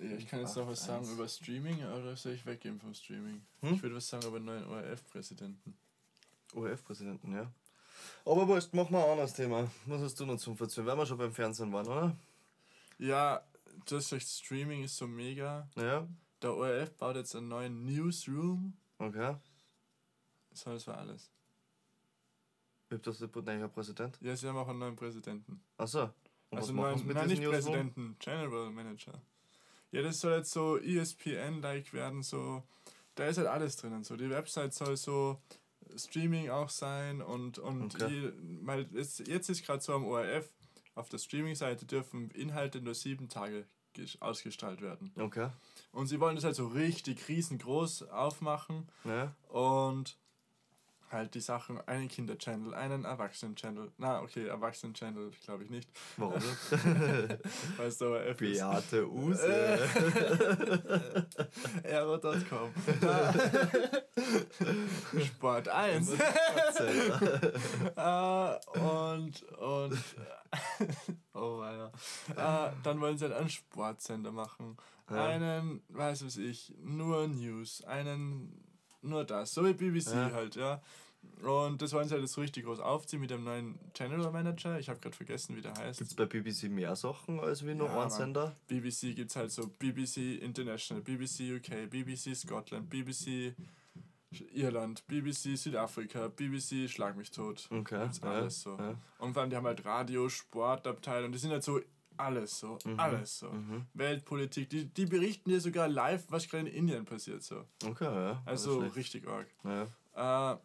[0.00, 1.12] Ja, ich kann jetzt noch was sagen 8-1.
[1.12, 3.40] über Streaming oder soll ich weggehen vom Streaming?
[3.60, 3.74] Hm?
[3.74, 5.74] Ich würde was sagen über den neuen ORF-Präsidenten.
[6.54, 7.50] ORF-Präsidenten, ja.
[8.24, 9.70] Aber wurscht, machen wir ein anderes Thema.
[9.86, 10.86] Was hast du noch zum Verzeihen?
[10.86, 12.16] Weil wir schon beim Fernsehen waren, oder?
[13.06, 13.42] Ja,
[13.86, 15.68] gesagt, Streaming ist so mega.
[15.76, 16.06] Ja,
[16.40, 18.74] Der ORF baut jetzt einen neuen Newsroom.
[18.98, 19.36] okay.
[20.54, 21.30] So, das war alles.
[22.90, 24.18] Habt das neuer Präsident?
[24.20, 25.62] Ja, sie haben auch einen neuen Präsidenten.
[25.78, 26.10] Achso.
[26.50, 27.52] Also neuen, nein, nicht Newsroom?
[27.54, 29.20] Präsidenten, General Manager.
[29.92, 32.62] Ja, das soll jetzt so ESPN-like werden, so.
[33.14, 34.04] Da ist halt alles drinnen.
[34.04, 35.40] So, die Website soll so
[35.96, 38.08] Streaming auch sein und, und Okay.
[38.08, 40.52] je, weil jetzt, jetzt ist gerade so am ORF,
[40.94, 43.64] auf der Streaming-Seite dürfen Inhalte nur sieben Tage
[43.96, 45.12] ges- ausgestrahlt werden.
[45.18, 45.48] Okay.
[45.92, 49.34] Und sie wollen das halt so richtig riesengroß aufmachen Ja.
[49.48, 50.16] und
[51.10, 53.92] halt die Sachen, einen Kinder-Channel, einen Erwachsenen-Channel.
[53.98, 56.72] Na, okay, Erwachsenen-Channel glaube ich nicht, Warum nicht?
[57.76, 58.58] weil es der ORF ist.
[58.60, 59.42] Beate Use.
[61.84, 62.72] Aero.com.
[65.22, 66.12] Sport 1.
[66.16, 66.16] äh,
[68.78, 68.80] und,
[69.20, 69.44] und,
[71.34, 71.92] oh weia.
[72.36, 74.76] Äh, dann wollen sie halt einen Sportsender machen.
[75.10, 75.26] Ja.
[75.26, 77.82] Einen, weiß was ich, nur News.
[77.84, 78.52] Einen,
[79.02, 79.52] nur das.
[79.54, 80.32] So wie BBC Ja.
[80.32, 80.80] halt, ja.
[81.42, 84.78] Und das wollen sie halt jetzt so richtig groß aufziehen mit dem neuen General Manager.
[84.80, 85.98] Ich habe gerade vergessen, wie der heißt.
[85.98, 88.10] Gibt es bei BBC mehr Sachen als wie nur Ja, ein.
[88.10, 88.56] Sender?
[88.66, 93.54] BBC gibt es halt so BBC International, BBC UK, BBC Scotland, BBC
[94.40, 97.68] Irland, BBC Südafrika, BBC Schlag mich tot.
[97.70, 98.08] Okay.
[98.22, 98.76] Ja, alles so.
[98.78, 98.94] Ja.
[99.18, 101.80] Und vor allem, die haben halt Radio, Sportabteilung, die sind halt so
[102.16, 103.00] alles so, Mhm.
[103.00, 103.50] alles so.
[103.94, 107.64] Weltpolitik, die, die berichten dir sogar live, was gerade in Indien passiert so.
[107.84, 108.42] Okay, ja.
[108.44, 109.48] Also richtig arg.
[109.64, 110.52] Ja.
[110.54, 110.58] Äh,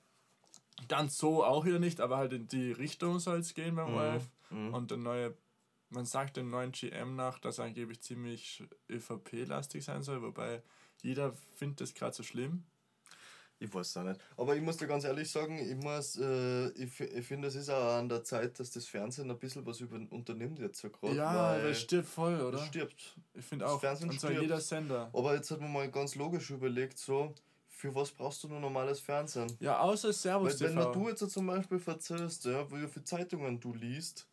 [0.88, 4.30] ganz so auch wieder nicht, aber halt in die Richtung soll es gehen beim ORF.
[4.50, 4.74] mhm.
[4.74, 5.34] Und der neue,
[5.90, 10.62] man sagt dem neuen GM nach, dass er angeblich ziemlich ÖVP-lastig sein soll, wobei
[11.02, 12.66] jeder findet das gerade so schlimm.
[13.60, 14.20] Ich weiß es auch nicht.
[14.38, 17.70] Aber ich muss dir ganz ehrlich sagen, ich, muss, äh, ich, ich finde, es ist
[17.70, 21.16] auch an der Zeit, dass das Fernsehen ein bisschen was über, unternimmt jetzt so gerade.
[21.16, 22.60] ja, weil aber es stirbt voll, oder?
[22.60, 23.16] es stirbt.
[23.34, 23.80] Ich finde Das auch.
[23.80, 24.44] Fernsehen und zwar stirbt.
[24.44, 25.10] jeder Sender.
[25.12, 27.34] Aber jetzt hat man mal ganz logisch überlegt, so,
[27.68, 29.56] für was brauchst du nur normales Fernsehen?
[29.60, 30.92] Ja, außer Servus Weil wenn TV.
[30.92, 34.28] du jetzt so zum Beispiel erzählst, ja, wie viele Zeitungen du liest,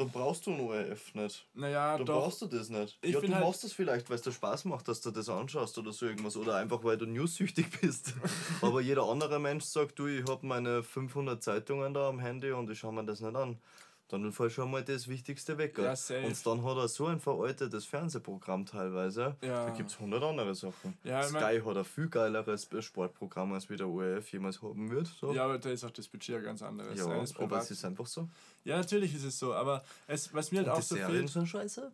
[0.00, 1.46] dann brauchst du ein ORF nicht.
[1.54, 2.22] naja, Dann doch.
[2.22, 2.98] brauchst du das nicht.
[3.02, 5.28] Ich ja, du halt- machst das vielleicht, weil es dir Spaß macht, dass du das
[5.28, 6.36] anschaust oder so irgendwas.
[6.36, 8.14] Oder einfach, weil du newssüchtig bist.
[8.62, 12.68] Aber jeder andere Mensch sagt, du, ich habe meine 500 Zeitungen da am Handy und
[12.70, 13.58] ich schaue mir das nicht an.
[14.10, 15.78] Dann fällt schon mal das Wichtigste weg.
[15.78, 19.36] Ja, und dann hat er so ein veraltetes Fernsehprogramm teilweise.
[19.40, 19.66] Ja.
[19.66, 20.96] Da gibt es 100 andere Sachen.
[21.04, 24.90] Ja, ich mein- Sky hat ein viel geileres Sportprogramm, als wie der ORF jemals haben
[24.90, 25.06] wird.
[25.06, 25.32] So.
[25.32, 26.98] Ja, aber da ist auch das Budget ja ganz anderes.
[26.98, 27.62] Ja, aber privat.
[27.62, 28.28] es ist einfach so.
[28.64, 31.16] ja, natürlich ist es so, aber es, was mir halt Und auch die so Serien
[31.18, 31.28] fehlt.
[31.30, 31.92] sind scheiße.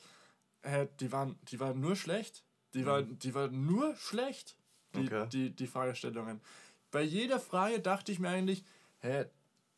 [0.62, 2.44] äh, die, waren, die waren nur schlecht.
[2.74, 4.56] Die, waren, die waren nur schlecht,
[4.94, 5.28] die, Okay.
[5.30, 6.42] die, die Fragestellungen.
[6.92, 8.64] Bei jeder Frage dachte ich mir eigentlich,
[9.00, 9.26] hä,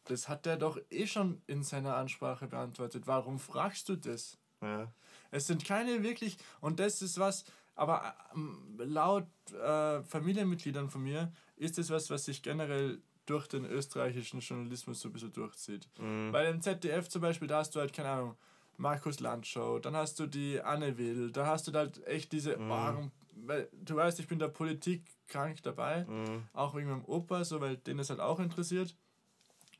[0.06, 3.08] das hat der doch eh schon in seiner Ansprache beantwortet.
[3.08, 4.38] Warum fragst du das?
[4.62, 4.92] Ja.
[5.32, 11.32] Es sind keine wirklich, und das ist was, aber ähm, laut äh, Familienmitgliedern von mir
[11.56, 15.88] ist das was, was sich generell durch den österreichischen Journalismus so ein bisschen durchzieht.
[16.00, 16.34] Mhm.
[16.34, 18.38] Weil im ZDF zum Beispiel, da hast du halt, keine Ahnung,
[18.80, 22.72] Markus Landshow, dann hast du die Anne Will, da hast du halt echt diese Mhm.
[22.72, 26.48] Ohren, weil du weißt, ich bin der Politik krank dabei, Mhm.
[26.54, 28.96] auch wegen meinem Opa, so, weil den es halt auch interessiert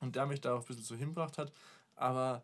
[0.02, 1.54] und der mich da auch ein bisschen so hinbracht hat,
[1.96, 2.44] aber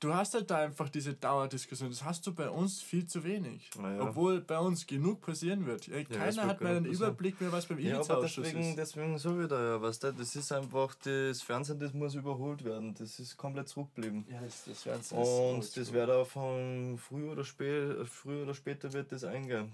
[0.00, 3.70] du hast halt da einfach diese Dauerdiskussion, das hast du bei uns viel zu wenig,
[3.78, 4.02] Naja.
[4.02, 5.86] obwohl bei uns genug passieren wird.
[5.86, 6.94] Ja, es Keiner wird hat mehr einen passieren.
[7.10, 8.76] Überblick mehr, was beim Ja, aber deswegen, ist.
[8.78, 12.94] deswegen so wieder, ja, weißt du, das ist einfach, das Fernsehen, das muss überholt werden,
[12.94, 14.26] das ist komplett zurückgeblieben.
[14.30, 18.92] Ja, das, das wären's Und das wird auch von früher oder, spät, früher oder später
[18.92, 19.72] wird das eingehen.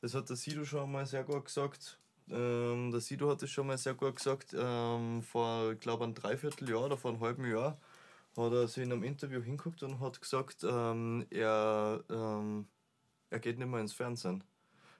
[0.00, 1.98] Das hat der Sido schon mal sehr gut gesagt.
[2.30, 4.54] Ähm, der Sido hat das schon mal sehr gut gesagt.
[4.58, 7.76] Ähm, vor, ich glaube, einem Dreivierteljahr oder vor einem halben Jahr
[8.36, 12.66] hat er sich in einem Interview hinguckt und hat gesagt, ähm, er, ähm,
[13.30, 14.44] er geht nicht mehr ins Fernsehen.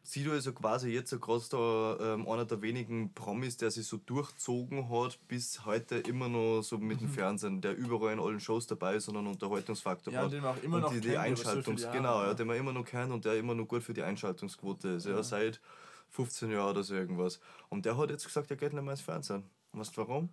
[0.03, 3.87] Sido ist ja quasi jetzt so gerade da ähm, einer der wenigen Promis, der sich
[3.87, 8.41] so durchzogen hat, bis heute immer noch so mit dem Fernsehen, der überall in allen
[8.41, 10.33] Shows dabei ist und einen Unterhaltungsfaktor Ja, hat.
[10.33, 12.57] den man auch immer und noch die, die so Einschaltungs viele genau, ja, den man
[12.57, 15.05] immer noch kennt und der immer noch gut für die Einschaltungsquote ist.
[15.05, 15.17] Ja.
[15.17, 15.23] Ja.
[15.23, 15.61] seit
[16.09, 17.39] 15 Jahren oder so irgendwas.
[17.69, 19.45] Und der hat jetzt gesagt, er geht nicht mehr ins Fernsehen.
[19.73, 20.31] Und weißt du warum?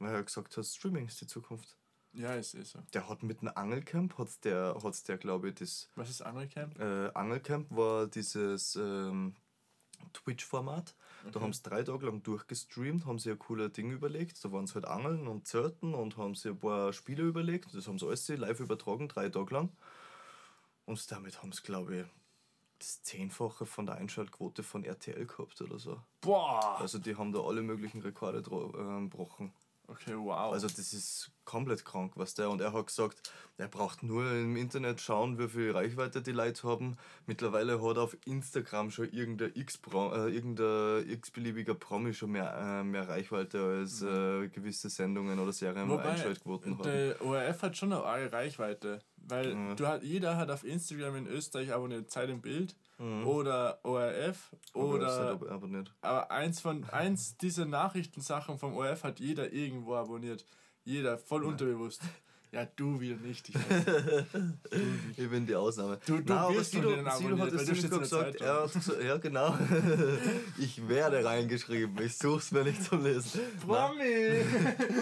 [0.00, 1.76] Weil er gesagt hat, Streaming ist die Zukunft.
[2.14, 2.78] Ja, ist eh so.
[2.92, 6.78] Der hat mit dem Angelcamp, hat's der, hat's der glaube ich, das Was ist Angelcamp?
[6.78, 9.34] äh, Angelcamp war dieses ähm,
[10.12, 10.94] Twitch-Format.
[11.32, 14.44] Da haben sie drei Tage lang durchgestreamt, haben sich ein cooles Ding überlegt.
[14.44, 17.74] Da waren sie halt Angeln und Zelten und haben sich ein paar Spiele überlegt.
[17.74, 19.70] Das haben sie alles live übertragen, drei Tage lang.
[20.84, 22.06] Und damit haben sie, glaube ich,
[22.78, 25.98] das Zehnfache von der Einschaltquote von RTL gehabt oder so.
[26.20, 26.78] Boah!
[26.78, 28.42] Also die haben da alle möglichen Rekorde
[28.78, 29.52] ähm, gebrochen.
[29.86, 30.52] Okay, wow.
[30.52, 32.48] Also das ist komplett krank, was der.
[32.48, 36.66] Und er hat gesagt, er braucht nur im Internet schauen, wie viel Reichweite die Leute
[36.66, 36.96] haben.
[37.26, 43.08] Mittlerweile hat auf Instagram schon irgendein x, äh, irgendein x-beliebiger Promi schon mehr, äh, mehr
[43.08, 46.82] Reichweite als äh, gewisse Sendungen oder Serien wo Wobei, Einschaltquoten haben.
[46.82, 49.00] der ORF hat schon eine Reichweite.
[49.28, 49.74] Weil Ja.
[49.74, 52.76] du hat, jeder hat auf Instagram in Österreich abonniert Zeit im Bild
[53.24, 54.80] oder ORF Mhm.
[54.80, 55.26] Aber das ist oder.
[55.28, 60.44] halt aber eins von eins dieser Nachrichtensachen vom ORF hat jeder irgendwo abonniert.
[60.84, 62.02] Jeder, voll unterbewusst.
[62.54, 63.48] Ja, du wieder nicht.
[63.48, 63.84] Ich weiß.
[65.16, 65.98] Ich bin die Ausnahme.
[66.06, 68.40] Du- du aber wirst Sido, denen Sido hat es ziemlich gut gesagt.
[68.40, 69.56] Er hat ja genau.
[70.58, 72.00] ich werde reingeschrieben.
[72.04, 73.40] Ich such's mir nicht zum Lesen.
[73.60, 74.44] Promi!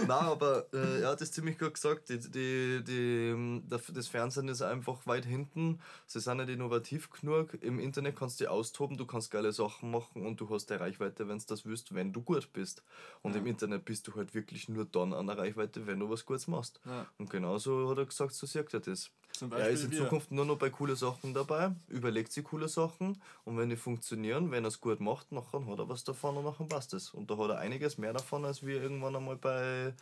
[0.06, 2.08] Nein, aber äh, er hat es ziemlich gut gesagt.
[2.08, 5.78] Die, die, die, das Fernsehen ist einfach weit hinten.
[6.06, 7.54] Sie sind nicht innovativ genug.
[7.62, 10.80] Im Internet kannst du dich austoben, du kannst geile Sachen machen und du hast eine
[10.80, 12.82] Reichweite, wenn du das willst, wenn du gut bist.
[13.22, 16.24] Und im Internet bist du halt wirklich nur dann an der Reichweite, wenn du was
[16.24, 16.80] Gutes machst.
[16.86, 17.06] Ja.
[17.18, 19.10] Und genauso hat er gesagt, so sagt er das.
[19.50, 19.98] Er ist in wir.
[19.98, 24.50] Zukunft nur noch bei coole Sachen dabei, überlegt sich coole Sachen und wenn die funktionieren,
[24.52, 27.10] wenn er es gut macht, nachher hat er was davon und nachher passt es.
[27.10, 29.94] Und da hat er einiges mehr davon, als wir irgendwann einmal bei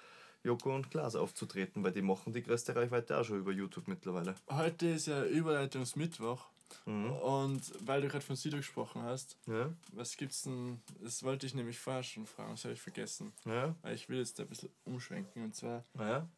[0.43, 4.35] Joko und Klaas aufzutreten, weil die machen die größte Reichweite auch schon über YouTube mittlerweile.
[4.51, 6.45] Heute ist ja Überleitungsmittwoch.
[6.87, 7.11] Mhm.
[7.13, 10.81] Und weil du gerade von Sido gesprochen hast, Ja, was gibt's denn?
[11.03, 13.33] Das wollte ich nämlich vorher schon fragen, das habe ich vergessen.
[13.45, 15.45] ja, Weil ich will jetzt da ein bisschen umschwenken.
[15.45, 16.29] Und zwar ja.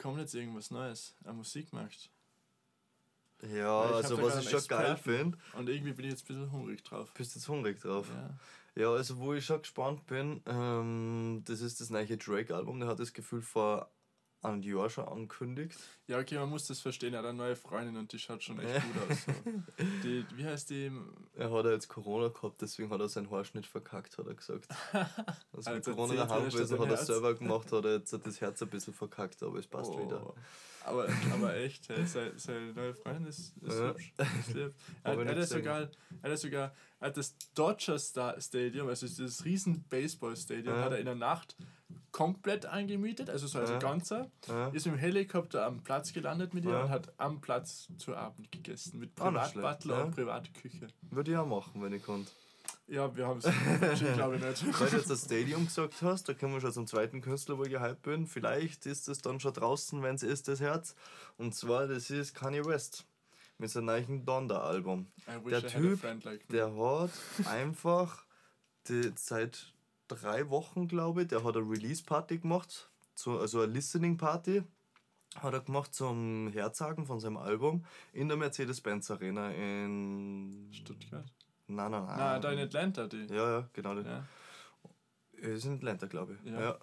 [0.00, 2.10] Kommt jetzt irgendwas Neues am Musikmarkt.
[3.54, 6.82] Ja, also was ich schon geil finde, Und irgendwie bin ich jetzt ein bisschen hungrig
[6.84, 7.12] drauf.
[7.14, 8.06] bist jetzt hungrig drauf.
[8.14, 8.30] Ja.
[8.76, 13.00] Ja, also wo ich schon gespannt bin, ähm, das ist das neue Drake-Album, der hat
[13.00, 13.90] das Gefühl vor
[14.42, 15.78] einem Jahr schon angekündigt.
[16.06, 17.12] ja, okay, man muss das verstehen.
[17.14, 19.24] Er hat eine neue Freundin und die schaut schon echt gut aus.
[19.24, 19.32] So.
[20.02, 20.90] Die, wie heißt die?
[21.34, 24.66] Er hat ja jetzt Corona gehabt, deswegen hat er seinen Haarschnitt verkackt, hat er gesagt.
[24.92, 28.40] Also mit Also Corona zählt daheim gewesen, hat er selber gemacht, hat er jetzt das
[28.40, 30.34] Herz ein bisschen verkackt, aber es passt wieder.
[30.90, 33.88] Aber, aber echt, hey, seine, seine neue Freundin ist, ist Ja.
[33.88, 34.12] hübsch.
[35.02, 35.88] Er, er, hat sogar,
[36.22, 40.82] er hat sogar er hat das Dodger Star Stadium, also dieses riesen Baseball-Stadium, Ja.
[40.84, 41.56] hat er in der Nacht
[42.12, 43.78] komplett angemietet, also so als Ja.
[43.78, 44.30] ganzer.
[44.48, 44.68] Ja.
[44.68, 46.82] Ist mit dem Helikopter am Platz gelandet mit ihr Ja.
[46.84, 48.98] und hat am Platz zu Abend gegessen.
[48.98, 50.86] Mit Privatbutler schlecht, und Privatküche.
[51.10, 52.30] Würde ich auch machen, wenn ich konnte.
[52.90, 53.44] Ja, wir haben es,
[54.14, 54.80] glaube ich nicht.
[54.80, 57.62] Weil du jetzt das Stadium gesagt hast, da kommen wir schon zum zweiten Künstler, wo
[57.62, 58.26] ich gehypt bin.
[58.26, 60.96] Vielleicht ist es dann schon draußen, wenn es ist, das Herz.
[61.38, 63.06] Und zwar, das ist Kanye West
[63.58, 65.06] mit seinem neuen Donda-Album.
[65.28, 66.48] I wish Der I had a Typ, friend like.
[66.48, 67.10] Der hat
[67.46, 68.24] einfach
[68.88, 69.72] die, seit
[70.08, 74.64] drei Wochen, glaube ich, der hat eine Release-Party gemacht, so, also eine Listening-Party
[75.36, 81.30] hat er gemacht zum Herzagen von seinem Album in der Mercedes-Benz Arena in Stuttgart.
[81.70, 82.16] Nein, nein, nein.
[82.18, 83.26] Na, da in Atlanta, die.
[83.26, 83.94] Ja, ja, genau.
[83.94, 84.24] Ja.
[85.42, 86.50] Es ist in Atlanta, glaube ich.
[86.50, 86.60] Ja.
[86.60, 86.78] Ja.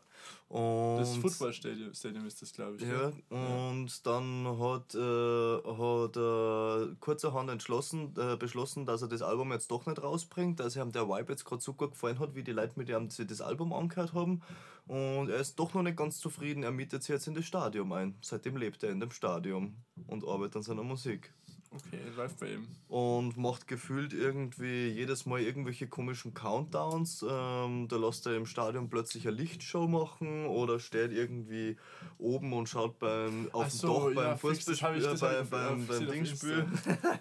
[0.48, 2.82] Und Das Footballstadium Stadium ist das, glaube ich.
[2.82, 3.24] Ja, gell?
[3.30, 9.70] und dann hat, äh, hat er kurzerhand entschlossen, äh, beschlossen, dass er das Album jetzt
[9.70, 12.54] doch nicht rausbringt, dass ihm der Vibe jetzt gerade so gut gefallen hat, wie die
[12.54, 14.42] Leute mit ihm das Album angehört haben.
[14.88, 16.64] Und er ist doch noch nicht ganz zufrieden.
[16.64, 18.18] Er mietet sich jetzt in das Stadion ein.
[18.22, 19.76] Seitdem lebt er in dem Stadion
[20.08, 21.34] und arbeitet an seiner Musik.
[21.86, 22.68] Okay, läuft bei ihm.
[22.88, 27.24] Und macht gefühlt irgendwie jedes Mal irgendwelche komischen Countdowns.
[27.30, 31.78] Ähm, da lässt er im Stadion plötzlich eine Lichtshow machen oder steht irgendwie
[32.18, 35.50] oben und schaut beim, auf Ach dem so, Dach beim ja, ich- Fußballspiel, das hab
[35.50, 36.66] beim, beim, beim Dingspiel.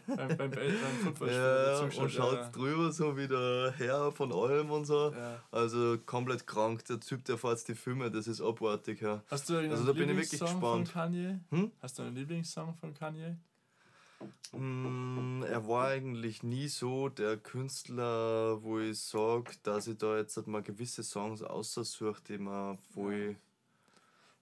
[0.07, 0.71] beim, beim, beim, beim
[1.03, 2.49] Footballspiel Ja, und schaut ja.
[2.51, 5.12] drüber so wie der Herr von allem und so.
[5.51, 6.85] Also komplett krank.
[6.87, 9.01] Der Typ, der fährt die Filme, das ist abartig.
[9.01, 9.23] Ja.
[9.29, 11.12] Hast du einen Also da bin ich wirklich Lieblingssong von gespannt.
[11.12, 11.40] Kanye?
[11.51, 11.73] Hm?
[11.83, 13.37] Hast du einen Lieblingssong von Kanye?
[14.53, 20.37] Mm, er war eigentlich nie so der Künstler, wo ich sage, dass ich da jetzt
[20.37, 23.37] halt mal gewisse Songs aussuche, die mir voll.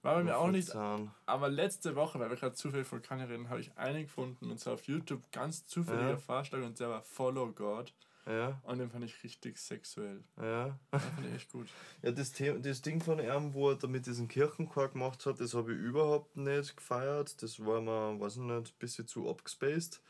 [0.01, 1.11] War bei mir auch nicht, sind.
[1.25, 4.59] aber letzte Woche, weil wir gerade zufällig von Kanye reden, habe ich einen gefunden und
[4.59, 6.17] zwar auf YouTube ganz zufälliger Ja.
[6.17, 7.91] Vorschlag und der war Follow God
[8.27, 10.23] Ja, und den fand ich richtig sexuell.
[10.41, 10.77] ja.
[10.91, 11.67] Den fand ich echt gut.
[12.01, 15.39] Ja, das, The das Ding von ihm, wo er da mit diesem Kirchenchor gemacht hat,
[15.39, 17.41] das habe ich überhaupt nicht gefeiert.
[17.43, 20.01] Das war mir, weiß ich nicht, ein bisschen zu abgespaced.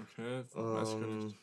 [0.00, 1.38] Okay, weiß ich gar Ähm, nicht.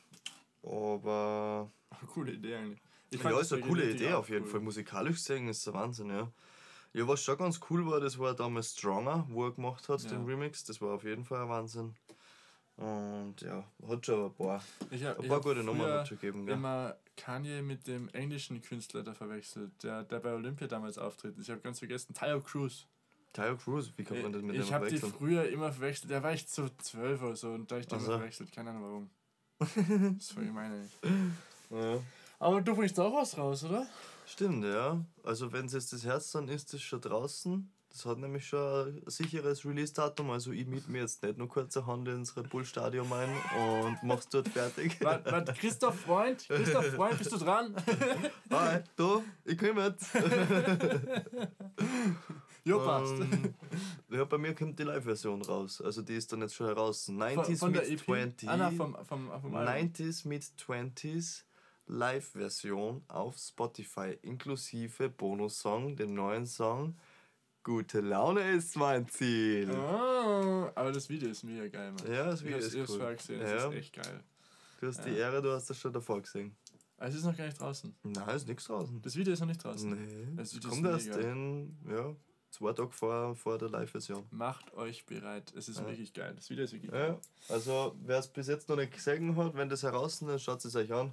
[0.64, 1.72] aber
[2.14, 2.82] Coole Idee eigentlich.
[3.12, 4.52] Ich ja, ist eine coole Idee auf jeden cool.
[4.52, 4.60] Fall.
[4.62, 6.32] Musikalisch singen ist der Wahnsinn, ja.
[6.94, 10.10] Ja, was schon ganz cool war, das war damals Stronger, wo er gemacht hat, Ja.
[10.10, 10.64] den Remix.
[10.64, 11.94] Das war auf jeden Fall ein Wahnsinn.
[12.78, 14.62] Und ja, hat schon ein paar,
[14.92, 16.46] Ich hab, ein ich paar gute Nummern dazu gegeben.
[16.46, 16.56] Gell?
[16.56, 21.38] immer Kanye mit dem englischen Künstler da verwechselt, der, der bei Olympia damals auftritt.
[21.40, 22.86] Ich habe ganz vergessen, Tyler Cruz.
[23.32, 25.20] Tyler Cruz, wie kann man das mit ich dem habe die verwechseln?
[25.20, 26.12] früher immer verwechselt.
[26.12, 28.52] Der war echt so zwölf oder so und da ich die Ach immer verwechselt.
[28.52, 29.10] Keine Ahnung warum.
[30.18, 30.90] das war gemein.
[31.02, 31.10] ey.
[31.78, 32.00] Ja.
[32.40, 33.88] Aber du bringst auch was raus, oder?
[34.26, 35.04] Stimmt, ja.
[35.24, 37.72] Also wenn es jetzt das Herz dann ist, das schon draußen.
[37.96, 40.30] Das hat nämlich schon ein sicheres Release-Datum.
[40.30, 44.28] Also ich miete mir jetzt nicht nur kurzerhand ins Red Bull Stadion ein und mach's
[44.28, 44.98] dort fertig.
[45.02, 47.74] Warte, warte, Christoph Freund, Christoph Freund, bist du dran?
[48.50, 50.14] Hi, du, ich komm jetzt.
[52.66, 53.14] jo, passt.
[53.14, 53.54] Ähm,
[54.10, 55.82] ja, bei mir kommt die Live-Version raus.
[55.82, 57.08] Also die ist dann jetzt schon heraus.
[57.08, 58.06] 90s Von, von der mit EP?
[58.06, 58.50] 20.
[58.50, 59.56] Ah, na, vom, vom, vom Album.
[59.56, 61.44] 90s mit 20s
[61.88, 66.98] Live-Version auf Spotify inklusive Bonussong, den neuen Song
[67.66, 69.72] Gute Laune ist mein Ziel.
[69.72, 72.14] Ah, aber das Video ist mega geil, Mann.
[72.14, 72.98] Ja, das ich Video hab's ist cool.
[73.00, 73.68] vorher gesehen, das Ja.
[73.70, 74.24] ist echt geil.
[74.80, 75.16] Du hast die Ja.
[75.32, 76.56] Ehre, du hast das schon davor gesehen.
[76.98, 77.96] Aber es ist noch gar nicht draußen.
[78.04, 79.02] Nein, ist nichts draußen.
[79.02, 79.90] Das Video ist noch nicht draußen.
[79.90, 82.16] Nee, Das Video kommt erst in ja,
[82.52, 84.28] zwei Tage vor, vor der Live-Version.
[84.30, 85.52] Macht euch bereit.
[85.58, 85.88] Es ist Ja.
[85.88, 86.34] wirklich geil.
[86.36, 87.20] Das Video ist wirklich Ja, geil.
[87.50, 90.76] also wer es bis jetzt noch nicht gesehen hat, wenn das heraus ist, schaut es
[90.76, 91.12] euch an.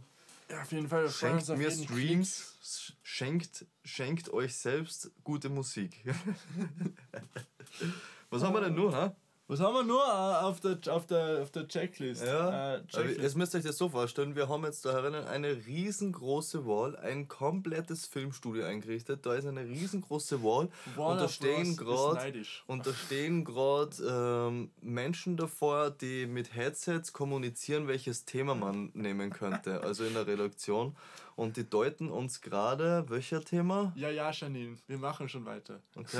[0.52, 1.08] Ja, auf jeden Fall.
[1.10, 6.04] Schenkt mir Streams, sch- schenkt, schenkt euch selbst gute Musik.
[8.30, 9.16] Was haben wir denn nur, ha?
[9.48, 12.24] Was haben wir nur äh, auf der, auf der, auf der Checklist?
[12.24, 13.20] Ja, Äh, Checklist.
[13.20, 16.96] Jetzt müsst ihr euch das so vorstellen, wir haben jetzt da herinnen eine riesengroße Wall,
[16.96, 19.26] ein komplettes Filmstudio eingerichtet.
[19.26, 22.32] Da ist eine riesengroße Wall und Warner da stehen gerade
[22.66, 23.96] und da stehen gerade
[24.48, 30.26] ähm, Menschen davor, die mit Headsets kommunizieren, welches Thema man nehmen könnte, also in der
[30.26, 30.96] Redaktion.
[31.34, 33.92] Und die deuten uns gerade, welcher Thema?
[33.96, 35.80] Ja, ja, Janine, wir machen schon weiter.
[35.96, 36.18] Okay.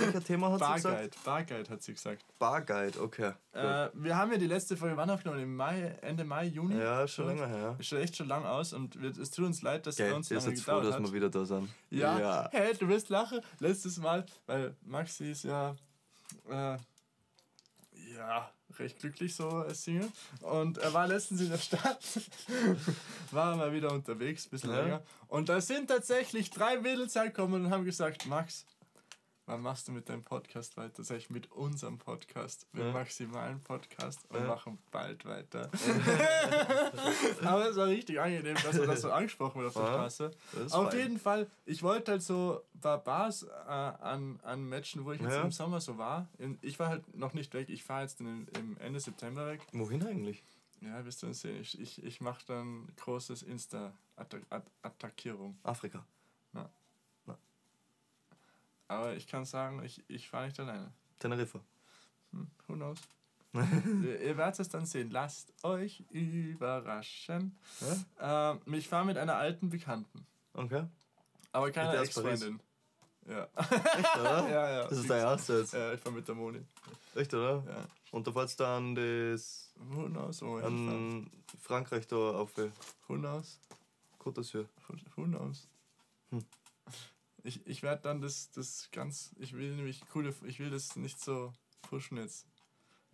[0.00, 0.84] welcher Thema hat sie gesagt?
[0.94, 2.24] Barguide, Barguide hat sie gesagt.
[2.38, 3.32] Barguide, okay.
[3.52, 5.42] Äh, wir haben ja die letzte Folge wann aufgenommen?
[5.42, 6.76] Im Mai, Ende Mai, Juni?
[6.76, 7.76] ja, schon länger her.
[7.78, 10.14] Ist schon echt schon lang aus und wir, es tut uns leid, dass es bei
[10.14, 11.02] uns lange seid froh, gedauert dass hat.
[11.02, 11.68] wir wieder da sind.
[11.90, 13.40] Ja, hey, du wirst lachen.
[13.60, 15.74] Letztes Mal, weil Maxi ist ja,
[16.48, 16.76] äh,
[18.14, 20.08] ja, recht glücklich so als Single.
[20.40, 21.98] Und er war letztens in der Stadt,
[23.30, 24.80] war mal wieder unterwegs, ein bisschen Ja.
[24.80, 25.02] länger.
[25.28, 28.64] Und da sind tatsächlich drei Mädels hergekommen und haben gesagt, Max,
[29.46, 31.02] wann machst du mit deinem Podcast weiter?
[31.04, 32.90] Sag ich, mit unserem Podcast, mit Ja.
[32.90, 34.46] dem maximalen Podcast und Ja.
[34.46, 35.70] machen bald weiter.
[37.42, 40.10] Aber es war richtig angenehm, dass man das so angesprochen wird auf der Ja.
[40.10, 40.30] Straße.
[40.72, 40.98] Auf fein.
[40.98, 45.20] jeden Fall, ich wollte halt so ein paar Bars äh, an, an Matchen, wo ich
[45.20, 45.42] jetzt Ja.
[45.42, 46.28] im Sommer so war.
[46.62, 49.60] Ich war halt noch nicht weg, ich fahre jetzt in, im Ende September weg.
[49.72, 50.42] Wohin eigentlich?
[50.80, 51.60] Ja, wirst du uns sehen.
[51.60, 55.56] Ich, ich, ich mache dann großes Insta-Attackierung.
[55.62, 56.04] Afrika.
[58.88, 60.92] Aber ich kann sagen, ich, ich fahre nicht alleine.
[61.18, 61.60] Teneriffa.
[62.32, 62.98] Hm, who knows?
[63.54, 65.10] ihr, werdet es dann sehen.
[65.10, 67.56] Lasst euch überraschen.
[68.20, 70.26] Ähm, ich fahre mit einer alten Bekannten.
[70.52, 70.84] Okay.
[71.52, 71.96] Aber keine?
[71.98, 72.60] Ex-Freundin.
[73.26, 73.48] Ja.
[73.56, 74.48] Echt, oder?
[74.50, 74.88] ja, ja.
[74.88, 75.72] Das ist dein erster jetzt.
[75.72, 76.60] Ja, ich fahre mit der Moni.
[77.14, 77.64] Echt, oder?
[77.66, 77.86] Ja.
[78.12, 81.30] Und da fährst du dann das Who knows, wo an
[81.60, 83.58] Frankreich da auf Who knows?
[84.18, 84.66] Côte d'Azur.
[85.16, 85.68] Who knows?
[86.30, 86.44] Hm.
[87.46, 89.30] Ich, ich werde dann das, das ganz.
[89.38, 90.34] Ich will nämlich coole.
[90.46, 92.44] Ich will das nicht so pushen jetzt.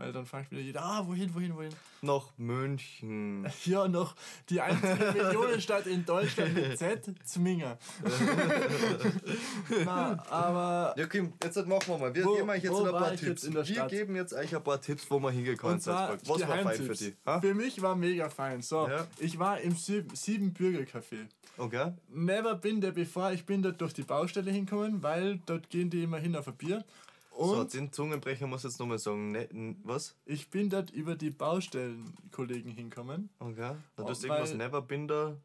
[0.02, 1.72] Weil dann fragt wieder jeder, ah, wohin, wohin, wohin.
[2.00, 3.46] Nach München.
[3.64, 4.16] Ja, noch
[4.48, 7.78] die einzige Millionenstadt in Deutschland mit Z, Zminger.
[9.84, 10.94] Na, aber.
[10.98, 12.14] Ja, Kim, jetzt machen wir mal.
[12.14, 13.22] Wir Wo- geben euch jetzt ein paar Tipps.
[13.22, 15.74] jetzt in der Wir geben jetzt euch ein paar Tipps, wo man hingehen kann.
[15.76, 17.14] Was war fein für dich?
[17.40, 18.60] Für mich war mega fein.
[18.62, 19.06] So, Ja.
[19.18, 21.28] ich war im Sieb Sieben-Bürger-Café.
[21.58, 21.92] Okay.
[22.08, 23.30] Never bin der bevor.
[23.32, 26.56] Ich bin dort durch die Baustelle hinkommen, weil dort gehen die immer hin auf ein
[26.56, 26.84] Bier.
[27.34, 29.32] So, Und den Zungenbrecher muss ich jetzt nochmal sagen.
[29.32, 30.14] Ne, n- was?
[30.26, 33.30] ich bin dort über die Baustellenkollegen hinkommen.
[33.38, 33.74] Okay.
[33.96, 35.36] Na, du hast Oh, irgendwas Neverbinder.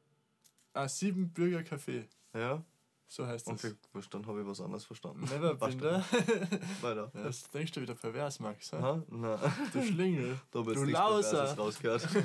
[0.73, 2.03] Ah, Sieben-Bürger-Café.
[2.33, 2.63] Ja.
[3.09, 3.73] So heißt Und das.
[3.93, 5.21] für, dann habe ich was anderes verstanden.
[5.21, 6.03] Neverbinder.
[6.81, 7.09] Weiter.
[7.13, 7.23] Ja.
[7.23, 8.73] Das denkst du wieder pervers, Max.
[8.73, 9.01] ha?
[9.09, 9.39] Na,
[9.71, 10.37] Du Schlingel.
[10.51, 11.55] da Du Lauser.
[11.55, 12.07] Rausgehört.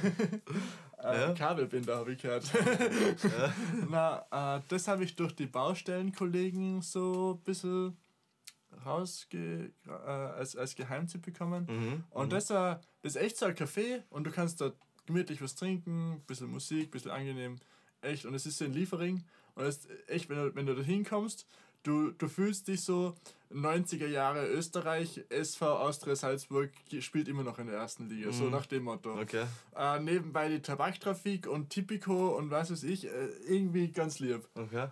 [1.05, 1.33] Äh, Ja.
[1.35, 2.45] Kabelbinder habe ich gehört.
[3.91, 4.25] Na,
[4.59, 7.97] äh, das habe ich durch die Baustellenkollegen so ein bisschen
[8.85, 11.67] rausge äh, als, als Geheimtipp bekommen.
[11.69, 12.05] Mhm.
[12.11, 15.55] Und das, war, das ist echt so ein Café und du kannst dort gemütlich was
[15.55, 17.59] trinken, ein bisschen Musik, ein bisschen angenehm.
[18.01, 18.25] Echt.
[18.25, 19.25] Und es ist so ein Liefering.
[19.55, 21.47] Und es ist echt, wenn du, wenn du da hinkommst,
[21.83, 23.15] du, du fühlst dich so
[23.53, 26.71] 90er Jahre Österreich, SV Austria Salzburg
[27.01, 28.33] spielt immer noch in der ersten Liga.
[28.33, 28.51] So Mhm.
[28.53, 29.21] nach dem Motto.
[29.21, 29.45] Okay.
[29.77, 34.49] Äh, nebenbei die Tabaktrafik und Tipico und was weiß ich, äh, irgendwie ganz lieb.
[34.55, 34.89] Okay.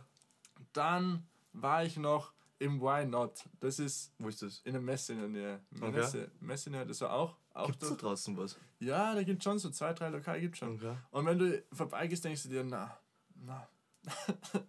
[0.72, 3.42] Dann war ich noch im Why Not.
[3.58, 4.60] Das ist Wo ist das?
[4.64, 5.60] in der Messe in der Nähe.
[5.80, 5.90] Okay.
[5.90, 7.36] Messe, Messe in der Nähe, das war auch.
[7.54, 8.56] auch Gibt es da draußen was?
[8.78, 10.76] ja, da gibt schon so zwei, drei Lokale gibt schon.
[10.76, 10.94] Okay.
[11.10, 12.96] Und wenn du vorbeigehst, denkst du dir, na,
[13.34, 13.66] na,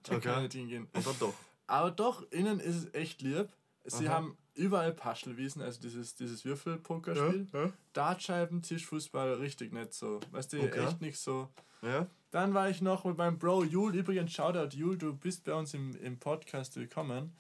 [0.04, 0.20] da Okay.
[0.20, 0.88] kann ich nicht hingehen.
[0.94, 1.34] Dann doch.
[1.68, 3.48] Aber doch, innen ist es echt lieb.
[3.86, 4.16] Sie Aha.
[4.16, 7.48] haben überall Paschelwiesen, also dieses, dieses Würfelpokerspiel.
[7.54, 7.72] Ja.
[7.94, 10.20] Dartscheiben, Tischfußball, richtig nett so.
[10.32, 10.86] Weißt du, Okay.
[10.86, 11.50] echt nicht so.
[11.82, 12.06] Ja.
[12.32, 13.96] Dann war ich noch mit meinem Bro Jul.
[13.96, 17.34] Übrigens, Shoutout Jul, du bist bei uns im, im Podcast willkommen.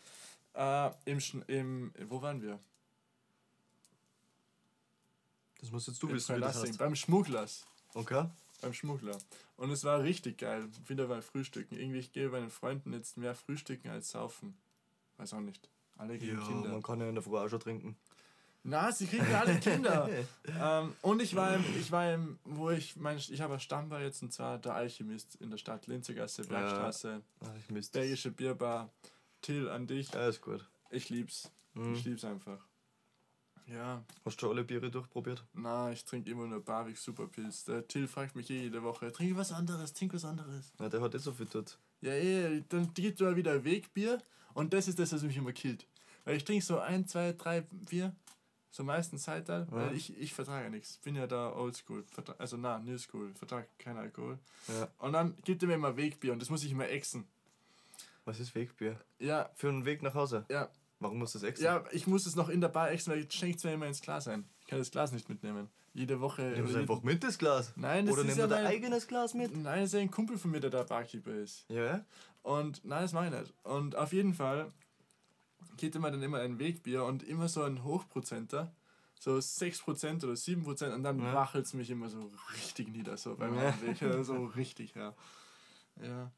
[0.53, 2.59] Äh, im, im, wo waren wir?
[5.59, 6.77] Das musst jetzt du wissen, wie das heißt.
[6.77, 7.65] beim Schmugglers.
[7.93, 8.25] Okay.
[8.61, 9.17] Beim Schmuggler.
[9.57, 10.67] Und es war richtig geil.
[10.87, 11.75] Wieder mal frühstücken.
[11.77, 14.55] Irgendwie, ich gehe bei meinen Freunden jetzt mehr frühstücken als saufen.
[15.17, 15.69] Weiß auch nicht.
[15.97, 16.69] Alle gegen Ja, Kinder.
[16.69, 17.95] man kann ja in der Früh auch schon trinken.
[18.63, 20.07] Na, sie kriegen alle Kinder.
[20.59, 24.01] ähm, und ich war im, ich war im, wo ich mein, ich habe ein Stammbar
[24.01, 27.21] jetzt und zwar der Alchemist in der Stadt Linzergasse, Bergstraße,
[27.69, 27.99] müsste.
[27.99, 28.89] belgische Bierbar.
[29.41, 30.13] Till an dich.
[30.13, 30.67] Ist gut.
[30.89, 31.51] Ich lieb's.
[31.73, 31.93] Mhm.
[31.93, 32.59] Ich lieb's einfach.
[33.67, 35.45] Ja, Hast du alle Biere durchprobiert?
[35.53, 37.63] na, ich trinke immer nur Barwick Superpilz.
[37.65, 40.73] Der Till fragt mich eh jede Woche, trink was anderes, trink was anderes.
[40.79, 41.77] Ja, der hat eh so viel tut.
[42.01, 44.21] Ja, eh, dann gibt er wieder Wegbier
[44.55, 45.85] und das ist das, was mich immer killt.
[46.25, 48.13] Weil ich trinke so ein, zwei, drei Bier,
[48.71, 49.77] so meistens Zeitalter, Ja.
[49.89, 50.97] weil ich, ich vertrage nichts.
[50.97, 52.03] Bin ja da oldschool,
[52.39, 54.37] also na, new school, vertrage keinen Alkohol.
[54.67, 54.89] Ja.
[54.97, 57.25] Und dann gibt er mir immer Wegbier und das muss ich immer exen.
[58.25, 58.99] Was ist Wegbier?
[59.19, 60.45] Ja, Für einen Weg nach Hause?
[60.49, 60.69] ja,
[60.99, 61.65] Warum muss das extra?
[61.77, 64.01] ja, ich muss es noch in der Bar exen, weil schenkt es mir immer ins
[64.01, 64.47] Glas ein.
[64.61, 65.69] Ich kann das Glas nicht mitnehmen.
[65.93, 66.43] Jede Woche.
[66.55, 67.73] Nimm es einfach mit, das Glas.
[67.75, 69.51] Nein, das Oder ist nimm ja dein eigenes Glas mit.
[69.51, 71.65] Nein, das ist ja ein Kumpel von mir, der da Barkeeper ist.
[71.69, 72.05] Ja?
[72.43, 73.53] Und nein, das mache ich nicht.
[73.63, 74.71] Und auf jeden Fall
[75.77, 78.71] geht immer dann immer ein Wegbier und immer so ein Hochprozenter,
[79.19, 81.33] so 6% oder 7% und dann Ja.
[81.33, 83.73] wachelt es mich immer so richtig nieder, so beim Ja.
[83.81, 85.13] Weg, so richtig, ja.
[86.01, 86.31] ja.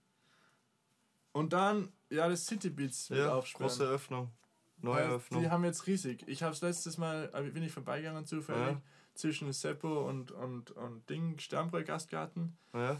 [1.34, 3.67] Und dann, ja, das City Beats wird Ja, aufsperren.
[3.67, 4.31] große Öffnung.
[4.77, 5.41] Neue Ja, Öffnung.
[5.41, 6.23] Die haben jetzt riesig.
[6.27, 8.81] Ich habe es letztes Mal, äh, bin ich vorbeigegangen zufällig, Ja.
[9.15, 12.57] zwischen Seppo und, und, und Ding, Sternbräu Gastgarten.
[12.73, 12.99] Ja.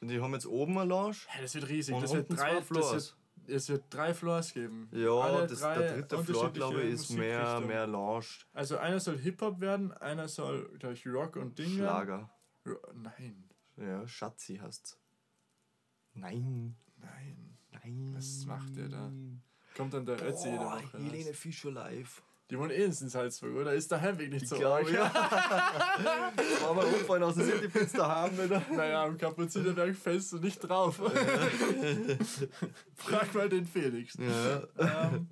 [0.00, 1.16] Und die haben jetzt oben eine Lounge.
[1.28, 1.94] Hey, das wird riesig.
[1.94, 3.16] Und das wird drei zwei das Floors.
[3.36, 4.88] wird, es wird drei Floors geben.
[4.92, 8.26] Ja, das, der dritte Floor, glaube ich, ist mehr, mehr Lounge.
[8.52, 12.30] Also einer soll Hip-Hop werden, einer soll, glaube ich, Rock und Ding Schlager.
[12.64, 13.02] werden.
[13.02, 14.98] Nein, Ja, Schatzi heißt's.
[16.14, 16.76] Nein.
[16.98, 17.35] nein.
[17.86, 18.14] Nein.
[18.16, 19.12] Was macht der da?
[19.76, 20.98] Kommt dann der Ötzi jede Woche.
[20.98, 22.22] Helene Fischer live.
[22.48, 23.74] Die wohnen eh in Salzburg, oder?
[23.74, 24.90] Ist der Heimweg nicht Ich so glaube, arg?
[24.92, 25.12] ja.
[26.62, 28.62] War mal umfallen aus dem Citypitz daheim wieder.
[28.72, 30.96] Naja, am Kapuzinerberg fällst du nicht drauf.
[32.94, 34.16] Frag mal den Felix.
[34.16, 34.62] Ja.
[34.78, 35.28] ähm,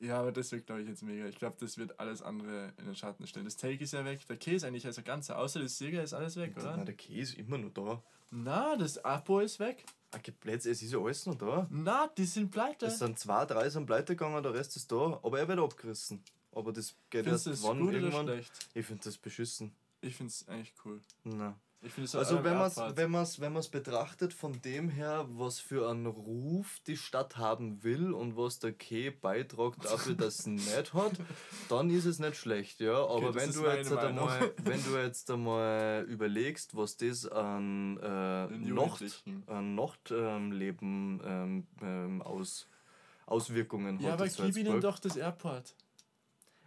[0.00, 1.26] ja, aber das wird, glaube ich, jetzt mega.
[1.26, 3.46] Ich glaube, das wird alles andere in den Schatten stellen.
[3.46, 6.36] Das Take ist ja weg, der Käse eigentlich als ganzer, außer das Sieger ist alles
[6.36, 6.76] weg, oder?
[6.84, 8.02] der Käse ist immer noch da.
[8.36, 9.84] Na, das Apo ist weg.
[10.10, 11.68] Ah, Plätze, es ist ja alles noch da.
[11.70, 12.86] Na, die sind pleite.
[12.86, 15.20] Es sind zwei, drei sind pleite gegangen, der Rest ist da.
[15.22, 16.20] Aber er wird abgerissen.
[16.50, 18.26] Aber das geht Findest erst das wann gut oder irgendwann.
[18.26, 18.68] schlecht?
[18.74, 19.72] Ich finde das beschissen.
[20.00, 21.00] Ich finde es eigentlich cool.
[21.22, 21.56] Na.
[21.84, 25.88] Es Also wenn man es wenn man's, wenn man's betrachtet von dem her, was für
[25.90, 30.94] einen Ruf die Stadt haben will und was der Key beiträgt dafür, dass es nicht
[30.94, 31.12] hat,
[31.68, 33.04] dann ist es nicht schlecht, ja.
[33.04, 34.18] Aber das wenn du jetzt Meinung.
[34.28, 39.04] einmal, wenn du jetzt einmal überlegst, was das an äh, Nacht,
[39.46, 42.66] an Nachtleben ähm, ähm, aus,
[43.26, 44.20] Auswirkungen Ja, hat.
[44.20, 45.74] aber in gib ihnen doch das Airport.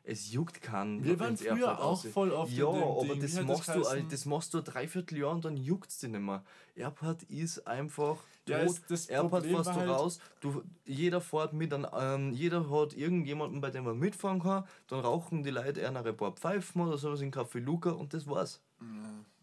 [0.10, 1.04] Es juckt keinen.
[1.04, 2.14] Wir waren früher Airport auch aussieht.
[2.14, 3.22] voll oft Ja, dem aber Ding.
[3.22, 3.92] Das hat das machst du, geheißen?
[3.92, 6.44] all- das machst du ein Dreivierteljahr und dann juckt es dich nicht mehr.
[6.76, 8.82] Airport ist einfach Ja, tot.
[8.88, 12.94] das Airport Problem fährst du halt- raus, du, jeder fährt mit, an, ähm, jeder hat
[12.94, 16.98] irgendjemanden, bei dem man mitfahren kann, dann rauchen die Leute eher ein paar Pfeifen oder
[16.98, 18.62] sowas in Café Luca und das war's.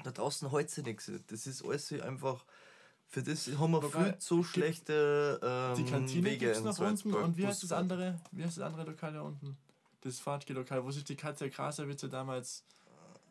[0.02, 1.10] Da draußen hält sich nichts.
[1.26, 2.42] Das ist alles einfach.
[3.06, 6.78] Für das haben wir viel zu schlechte ähm, Die Kantine Wege gibt es in nach
[6.78, 8.18] unten und wie heißt das andere?
[8.32, 9.56] Wie heißt das andere Lokal da unten?
[10.04, 12.62] Das Fahrtgelokal, wo sich die Katja Krasavitze damals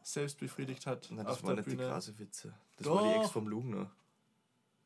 [0.01, 1.89] selbst befriedigt hat Nein, auf das war der nicht die Bühne.
[1.89, 2.53] krasse Witze.
[2.77, 3.21] Das war die Doch.
[3.21, 3.89] Ex vom Lugner.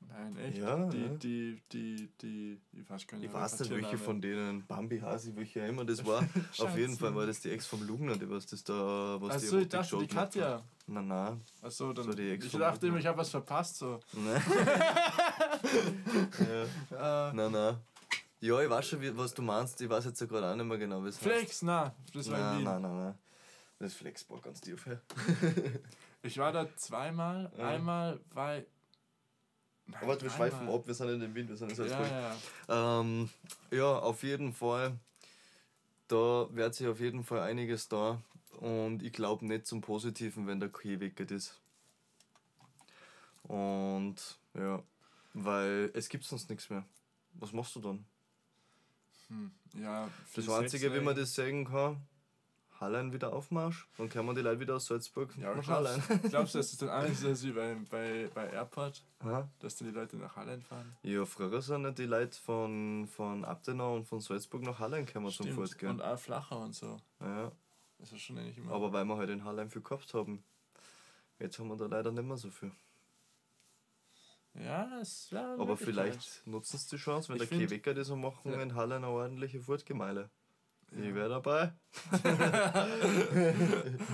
[0.10, 0.58] Nein, echt.
[0.60, 1.08] Ja, die, ja.
[1.10, 5.36] die, die, die, ich weiß gar nicht, Ich weiß nicht, welche von denen, Bambi, Hasi,
[5.36, 6.24] welche immer das war.
[6.60, 6.96] Auf jeden.
[6.98, 9.98] Fall war das die Ex vom Lugner, die was das da, was Achso, ich dachte,
[9.98, 10.56] die Katja.
[10.58, 10.64] hat.
[10.86, 11.42] Nein, nein.
[11.62, 12.06] Achso, dann.
[12.06, 13.78] So die Ex ich dachte immer, ich habe was verpasst.
[13.78, 14.00] So.
[16.92, 17.30] Ja.
[17.30, 17.78] Äh, Nein, nein.
[18.40, 19.82] Ja, ich weiß schon, was du meinst.
[19.82, 21.24] Ich weiß jetzt ja gerade auch nicht mehr genau, wie es heißt.
[21.24, 23.18] Flex, na, das war in Nein, nein, nein, nein.
[23.80, 24.88] Das Flex war ganz tief.
[26.24, 27.52] Ich war da zweimal.
[27.58, 27.70] Ja.
[27.70, 28.56] Einmal war.
[28.56, 32.08] Nein, Aber wir schweifen ab, wir sind in den Wien, wir sind in Salzburg.
[32.08, 32.36] ja,
[32.68, 33.00] ja.
[33.00, 33.30] Ähm,
[33.72, 34.98] ja, auf jeden Fall.
[36.10, 38.22] Da wird sich auf jeden Fall einiges da.
[38.60, 41.62] Und ich glaube nicht zum Positiven, wenn der Key weg ist.
[43.44, 44.16] Und
[44.54, 44.84] ja,
[45.34, 46.84] weil es gibt sonst nichts mehr.
[47.36, 48.06] Was machst du dann?
[49.30, 52.02] Hm, ja Das Einzige, wie man das sagen kann,
[52.80, 53.88] Hallein wieder Aufmarsch.
[53.98, 55.70] Dann kommen die Leute wieder aus Salzburg Ja, nach glaubst,
[56.10, 56.22] Hallein.
[56.30, 59.50] glaubst du, dass es dann alles ist wie bei, bei, bei Airport, Ha?
[59.60, 60.96] dass dann die Leute nach Hallein fahren?
[61.02, 65.32] Ja, früher sind ja die Leute von, von Abtenau und von Salzburg nach Hallein gekommen
[65.32, 65.52] zum.
[65.52, 65.90] Fortgehen.
[65.94, 66.98] Und auch flacher und so.
[67.20, 67.52] Ja.
[67.98, 68.74] Das ist schon eigentlich immer.
[68.74, 70.44] Aber weil wir halt in Hallein viel gehabt haben.
[71.40, 72.72] Jetzt haben wir da leider nicht mehr so viel.
[74.64, 78.16] Ja, es eine Aber vielleicht nutzen sie die Chance, wenn Ich der Kewecker das so
[78.16, 78.62] machen, Ja.
[78.62, 80.30] in Hallein eine ordentliche Furtgemeile.
[80.92, 81.74] Ich wäre dabei.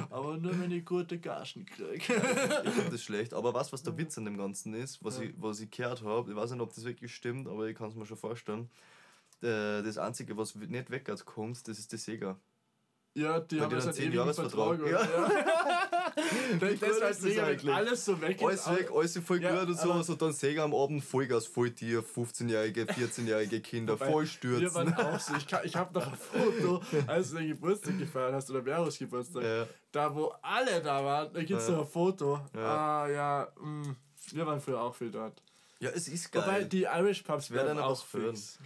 [0.09, 1.95] Aber nur wenn ich gute Gagen kriege.
[1.97, 3.33] Ich finde das schlecht.
[3.35, 5.25] Aber was, was der Witz an dem Ganzen ist, was, Ja.
[5.25, 7.89] ich, was ich gehört habe, ich weiß nicht, ob das wirklich stimmt, aber ich kann
[7.89, 8.69] es mir schon vorstellen.
[9.41, 12.39] Äh, Das Einzige, was nicht weggeht kommt, das ist die Sega.
[13.15, 14.79] Ja, die Weil haben die dann halt zehn ewigen Jahresvertrag.
[14.79, 15.09] Vertrag.
[15.13, 15.31] Ja.
[16.59, 17.73] das halt das mega, wenn eigentlich?
[17.73, 20.09] alles so weg Alles weg, alles voll Ja, gut und sowas.
[20.09, 24.73] Und dann Sega am Abend Vollgas, voll Tier, 15-jährige, 14-jährige Kinder, Wobei, voll Wir stürzen.
[24.75, 25.35] waren auch so.
[25.35, 28.97] Ich, kann- ich habe noch ein Foto, als du deinen Geburtstag gefeiert hast oder Meros
[28.97, 29.43] Geburtstag.
[29.43, 29.67] Ja.
[29.91, 31.73] Da, wo alle da waren, da gibt es Ja.
[31.75, 32.39] noch ein Foto.
[32.55, 33.03] Ja.
[33.03, 33.95] Ah, ja, mh.
[34.31, 35.41] wir waren früher auch viel dort.
[35.79, 36.43] ja, es ist geil.
[36.43, 38.59] Wobei die Irish Pubs Wer bleiben denn auch fix.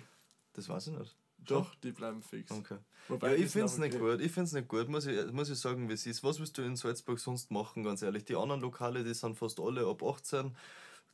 [0.53, 1.15] das weiß ich nicht.
[1.51, 2.51] Doch, die bleiben fix.
[2.51, 2.77] Okay.
[3.07, 4.03] Wobei Ja, ich finde es nicht okay.
[4.11, 4.21] gut.
[4.21, 6.23] Ich finde es nicht gut, muss ich, muss ich sagen, wie es ist.
[6.23, 8.25] Was willst du in Salzburg sonst machen, ganz ehrlich?
[8.25, 10.55] Die anderen Lokale, die sind fast alle ab 18.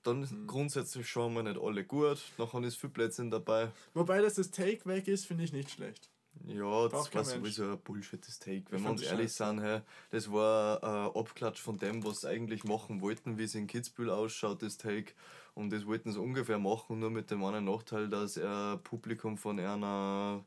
[0.04, 0.48] Dann Mhm.
[0.48, 2.22] grundsätzlich schon mal nicht alle gut.
[2.38, 3.72] Nachher ist viel Plätzchen dabei.
[3.94, 6.10] Wobei, dass das Take weg ist, finde ich nicht schlecht.
[6.46, 8.64] Ja, das war sowieso ein Bullshit, das Take.
[8.70, 9.46] Wenn Ich wir uns ehrlich scheiße.
[9.52, 13.54] sind, hey, das war ein Abklatsch von dem, was sie eigentlich machen wollten, wie es
[13.56, 15.14] in Kitzbühel ausschaut, das Take.
[15.56, 19.60] Und das wollten sie ungefähr machen, nur mit dem einen Nachteil, dass er Publikum von
[19.60, 20.44] einer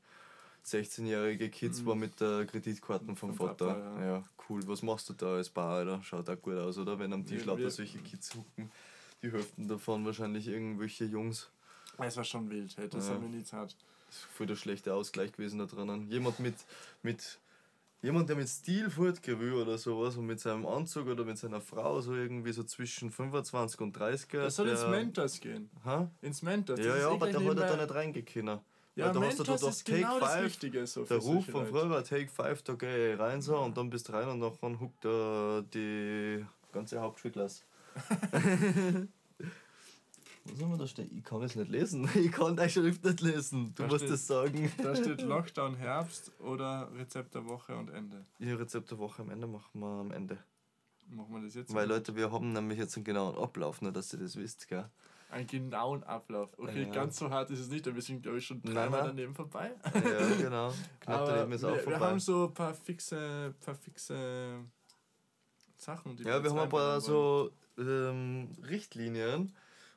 [0.64, 3.34] 16-jährige Kids war mit der Kreditkarten vom, Mhm.
[3.34, 3.66] Vom Vater.
[3.74, 4.06] Papa, ja.
[4.16, 4.24] ja.
[4.48, 4.66] cool.
[4.66, 6.02] Was machst du da als Bar, Alter?
[6.02, 6.98] Schaut auch gut aus, oder?
[6.98, 8.70] Wenn am Tisch lauter solche Kids hucken.
[9.22, 11.50] Die Hälften davon wahrscheinlich irgendwelche Jungs.
[11.98, 13.14] Es war schon wild, hey, das Ja.
[13.14, 13.74] haben wir nie zart.
[14.08, 16.10] Das ist voll der schlechte Ausgleich gewesen da drinnen.
[16.10, 16.54] Jemand mit,
[17.02, 17.38] mit
[18.02, 21.60] jemand, der mit Stil fortgehen will oder sowas und mit seinem Anzug oder mit seiner
[21.60, 24.28] Frau so irgendwie so zwischen 25 und 30.
[24.30, 25.70] Das soll der, ins Mentos gehen.
[25.84, 26.10] Ha?
[26.22, 26.76] Ins Mentos.
[26.76, 28.60] das Ja, ja, aber der hat er da nicht reingekommen.
[28.94, 30.86] Ja, da hast du doch genau das Richtige.
[30.86, 33.90] So Der Ruf von früher war Take 5, da gehe ich rein so und dann
[33.90, 37.64] bist du rein und dann huckt da die ganze Hauptschulklasse.
[40.50, 41.10] Was soll man da stehen?
[41.16, 42.08] Ich kann es nicht lesen.
[42.14, 43.72] Ich kann deine Schrift nicht lesen.
[43.74, 44.72] Du Da musst steht- das sagen.
[44.82, 48.24] Da steht Lockdown Herbst oder Rezept der Woche und Ende.
[48.38, 50.38] Ja, Rezept der Woche am Ende machen wir am Ende.
[51.08, 51.72] Machen wir das jetzt?
[51.72, 54.88] Weil Leute, wir haben nämlich jetzt einen genauen Ablauf, nur dass ihr das wisst, gell?
[55.30, 56.50] Einen genauen Ablauf.
[56.58, 56.90] Okay, Ja.
[56.90, 59.72] ganz so hart ist es nicht, denn wir sind, glaube ich, schon dreimal daneben vorbei.
[59.94, 60.72] Ja, genau.
[61.00, 62.06] Knapp Aber daneben ist auch wir, wir vorbei.
[62.06, 64.60] haben so ein paar fixe, paar fixe
[65.76, 67.00] Sachen, die Ja, wir jetzt haben ein paar wollen.
[67.00, 69.54] so ähm, Richtlinien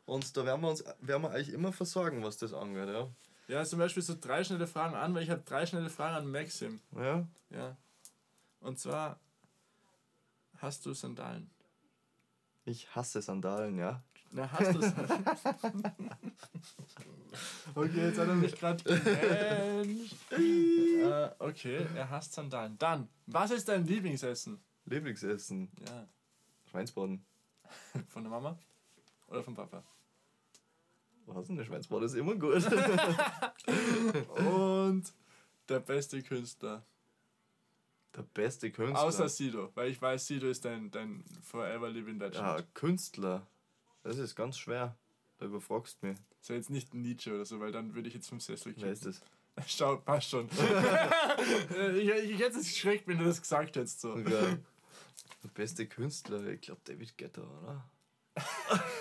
[0.09, 3.07] und da werden wir uns werden wir eigentlich immer versorgen, was das angeht, ja.
[3.47, 6.31] Ja, zum Beispiel so drei schnelle Fragen an, weil ich habe drei schnelle Fragen an
[6.31, 6.79] Maxim.
[6.95, 7.27] Ja?
[7.49, 7.77] Ja.
[8.59, 9.19] Und zwar,
[10.57, 11.49] hast du Sandalen?
[12.65, 14.03] Ich hasse Sandalen, ja.
[14.31, 14.93] Na, hast du es?
[17.75, 20.15] okay, jetzt hat er mich gerade gemencht.
[20.31, 22.77] äh, okay, er hasst Sandalen.
[22.77, 24.59] Dann, was ist dein Lieblingsessen?
[24.85, 25.71] Lieblingsessen.
[25.87, 26.07] Ja,
[26.69, 27.25] Schweinsbraten.
[28.07, 28.59] von der Mama
[29.27, 29.83] oder vom Papa?
[31.35, 31.57] Was denn?
[31.57, 32.55] Der Schweinsbraten ist immer gut.
[34.45, 35.13] Und
[35.67, 36.83] der beste Künstler.
[38.15, 39.03] Der beste Künstler.
[39.03, 42.35] Außer Sido, weil ich weiß, Sido ist dein, dein Forever Living Legend.
[42.35, 43.45] ja, Künstler.
[44.03, 44.97] Das ist ganz schwer.
[45.37, 46.17] Da überfragst du mich.
[46.41, 49.05] So jetzt nicht Nietzsche oder so, weil dann würde ich jetzt vom Sessel Wer ist
[49.05, 49.21] das?
[49.67, 50.47] Schau, passt schon.
[51.95, 54.01] ich, ich hätte es geschreckt, wenn du das gesagt hättest.
[54.01, 54.13] So.
[54.13, 54.57] Okay.
[55.43, 57.89] Der beste Künstler, ich glaube David Guetta, oder?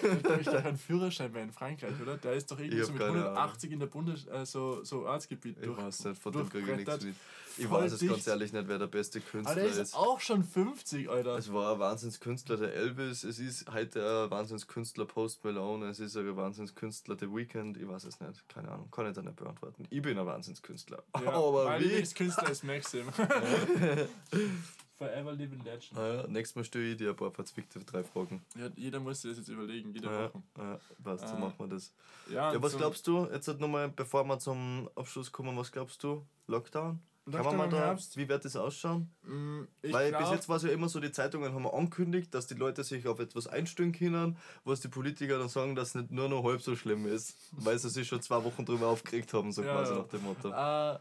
[0.02, 2.16] Ich ich einen Führerschein mehr in Frankreich, oder?
[2.16, 4.26] Der ist doch irgendwie so mit keine 180 in der Bundes...
[4.26, 5.78] Äh, so, so Ortsgebiet Ich durch.
[5.78, 7.14] weiß nicht, von dem kriege ich nichts mit.
[7.60, 9.96] Ich weiß es ganz ehrlich nicht, wer der beste Aber Künstler der ist ist.
[9.96, 11.36] auch schon 50, Alter.
[11.36, 13.24] Es war ein Wahnsinnskünstler, der Elvis.
[13.24, 15.86] Es ist heute ein Wahnsinnskünstler Post Malone.
[15.88, 17.76] Es ist ein Wahnsinnskünstler The Weeknd.
[17.76, 18.48] Ich weiß es nicht.
[18.48, 18.88] Keine Ahnung.
[18.92, 19.86] Kann ich da nicht beantworten.
[19.90, 21.02] Ich bin ein Wahnsinnskünstler.
[21.20, 21.84] Ja, Aber mein wie?
[21.86, 23.06] Lieblingskünstler ist Maxim.
[24.98, 25.96] Forever Living Legend.
[25.96, 28.42] Ah ja, nächstes Mal stelle ich dir ein paar verzwickte drei Fragen.
[28.56, 30.42] Ja, jeder muss sich das jetzt überlegen, jede Ja, Woche.
[30.58, 31.38] ja, passt, so Ah.
[31.38, 31.92] machen wir das.
[32.28, 36.02] Ja, Ja, was glaubst du, jetzt halt nochmal, bevor wir zum Abschluss kommen, was glaubst
[36.02, 36.26] du?
[36.48, 36.98] Lockdown?
[37.26, 38.16] Kann Lockdown man mal da, Herbst?
[38.16, 39.10] wie wird das ausschauen?
[39.22, 42.34] Mm, Ich Weil glaub, bis jetzt war es ja immer so, die Zeitungen haben angekündigt,
[42.34, 45.94] dass die Leute sich auf etwas einstellen können, was die Politiker dann sagen, dass es
[45.94, 49.32] nicht nur noch halb so schlimm ist, weil sie sich schon zwei Wochen drüber aufgeregt
[49.34, 49.98] haben, so Ja, quasi ja.
[50.00, 50.48] nach dem Motto.
[50.50, 50.98] Äh,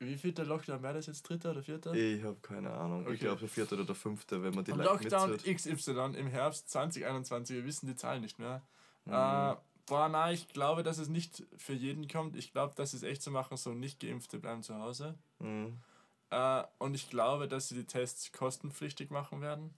[0.00, 1.22] wie viel der Lockdown wäre das jetzt?
[1.22, 1.92] Dritter oder vierter?
[1.94, 3.02] Ich habe keine Ahnung.
[3.02, 3.14] Okay.
[3.14, 5.56] Ich glaube, der vierte oder der fünfte, wenn man die Leute Lockdown mitzählt.
[5.56, 8.62] XY im Herbst 2021, wir wissen die Zahlen nicht mehr.
[9.04, 9.12] Mhm.
[9.12, 12.36] Äh, boah, nein, ich glaube, dass es nicht für jeden kommt.
[12.36, 15.18] Ich glaube, dass es echt so machen, so nicht Geimpfte bleiben zu Hause.
[15.40, 15.78] Mhm.
[16.30, 19.74] Äh, und ich glaube, dass sie die Tests kostenpflichtig machen werden.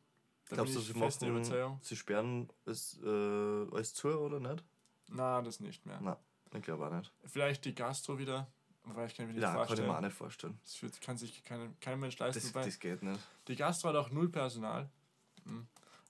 [0.48, 1.78] Da Glaubst du, sie feste machen, Überzeugung.
[1.80, 4.64] sie sperren es äh, alles zu oder nicht?
[5.08, 6.00] Na, das nicht mehr.
[6.00, 6.16] Nein,
[6.54, 7.12] ich glaube auch nicht.
[7.24, 8.48] Vielleicht die Gastro wieder,
[8.84, 9.88] wobei ich kann mir nicht Ja, kann ich vorstellen.
[9.88, 10.58] mir auch nicht vorstellen.
[10.62, 12.50] Das wird, kann sich kein, kein Mensch leisten.
[12.52, 13.20] Das, das geht nicht.
[13.48, 14.88] die Gastro hat auch null Personal.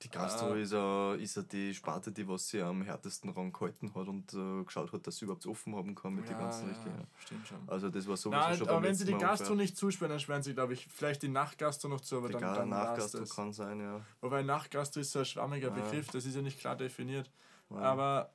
[0.02, 0.56] Die Gastro Ah.
[0.56, 4.32] ist, ja, ist ja die Sparte, die was sie am härtesten Rang gehalten hat und
[4.32, 7.06] äh, geschaut hat, dass sie überhaupt offen haben kann mit den ganzen Richtlinien.
[7.18, 7.58] stimmt schon.
[7.68, 10.42] Also das war sowieso Nein, schon aber wenn sie die Gastro nicht zusperren, dann sperren
[10.42, 13.34] sie, glaube ich, vielleicht die Nachtgastro noch zu, aber Die dann, dann das.
[13.36, 14.00] kann sein, ja.
[14.22, 15.74] Wobei Nachtgastro ist so ein schwammiger Ja.
[15.74, 17.30] Begriff, das ist ja nicht klar definiert.
[17.68, 17.76] Ja.
[17.76, 18.32] Aber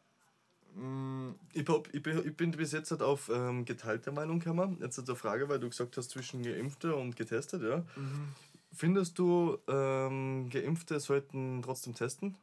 [1.54, 4.78] Ich, hab, ich, bin, ich bin bis jetzt halt auf ähm, geteilte Meinung gekommen.
[4.82, 7.78] Jetzt hat eine Frage, weil du gesagt hast, zwischen Geimpfte und getestet, ja.
[7.96, 8.34] mhm,
[8.74, 12.36] Findest du, ähm, Geimpfte sollten trotzdem testen?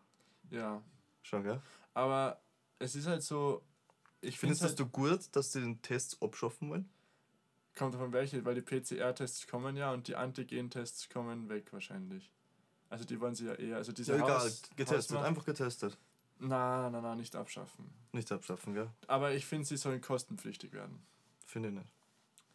[0.51, 0.81] ja.
[1.25, 1.61] Schon, gell?
[1.95, 2.41] Aber
[2.79, 3.63] es ist halt so,
[4.23, 6.89] ich finde es Findest halt, du gut, dass sie den Tests abschaffen wollen?
[7.77, 12.31] kommt davon welche, weil die PCR-Tests kommen ja und die Antigen-Tests kommen weg wahrscheinlich.
[12.91, 15.97] Also die wollen sie ja eher, also diese Ja, egal, Haus, getestet, Hausmacht- einfach getestet.
[16.45, 17.89] Na, na, na, nicht abschaffen.
[18.13, 18.91] Nicht abschaffen, gell?
[19.07, 21.01] Aber ich finde, sie sollen kostenpflichtig werden.
[21.47, 21.93] Finde ich nicht.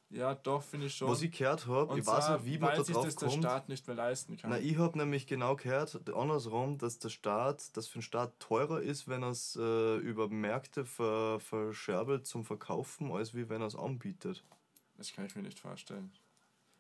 [0.10, 1.10] Ja, doch, finde ich schon.
[1.10, 3.28] Was ich gehört habe, ich weiß nicht, wie man weil da sich drauf das der
[3.30, 3.44] kommt.
[3.44, 4.50] Staat nicht mehr leisten kann.
[4.50, 8.82] Na, ich habe nämlich genau gehört, andersrum, dass der Staat, dass für den Staat teurer
[8.82, 13.68] ist, wenn er es äh, über Märkte ver, verscherbelt zum Verkaufen, als wie wenn er
[13.68, 14.44] es anbietet.
[14.98, 16.12] Das kann ich mir nicht vorstellen.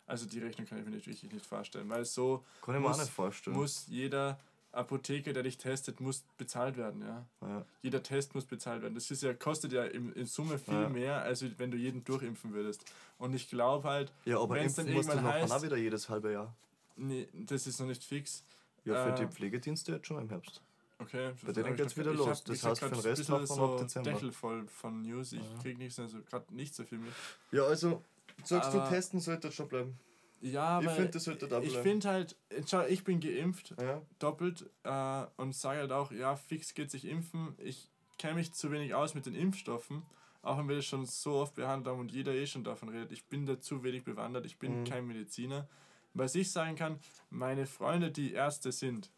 [0.06, 2.88] Also die Rechnung kann ich mir nicht wirklich nicht vorstellen, weil so Kann ich mir
[2.88, 3.56] auch Muss- nicht vorstellen.
[3.58, 4.40] muss jeder
[4.78, 7.26] Apotheker, der dich testet, muss bezahlt werden, ja.
[7.42, 7.66] ja.
[7.82, 8.96] Jeder Test muss bezahlt werden.
[8.96, 10.90] Das ist ja, kostet ja in, in Summe viel Ja.
[10.90, 12.86] mehr, als wenn du jeden durchimpfen würdest.
[13.18, 16.08] Und ich glaube halt, ja, aber dann impfen musst du irgendwann heißt- auch wieder jedes
[16.10, 16.54] halbe Jahr.
[16.96, 18.44] nee, das ist noch nicht fix.
[18.86, 20.62] Ja, für Äh, die Pflegedienste jetzt schon im Herbst.
[21.00, 22.44] Okay, Bei denen geht's wieder los.
[22.44, 24.12] Das heißt, für den Rest machen wir ab Dezember.
[24.14, 25.34] Deckel voll von News.
[25.34, 27.14] Ich krieg nicht so, gerade nicht so viel mit.
[27.52, 28.02] Ja, also
[28.44, 30.00] sagst Aber- du, testen sollte schon bleiben.
[30.42, 32.36] Ja, Ich aber find, das sollte da ich finde halt,
[32.68, 34.02] schau, ich bin geimpft, Ja.
[34.20, 37.56] doppelt äh, und sage halt auch, ja, fix geht sich impfen.
[37.58, 40.04] Ich kenne mich zu wenig aus mit den Impfstoffen,
[40.44, 43.12] auch wenn wir das schon so oft behandelt haben und jeder eh schon davon redet.
[43.12, 44.84] Ich bin da zu wenig bewandert, ich bin Mhm.
[44.86, 45.68] kein Mediziner.
[46.14, 49.12] Was ich sagen kann, meine Freunde, die Ärzte sind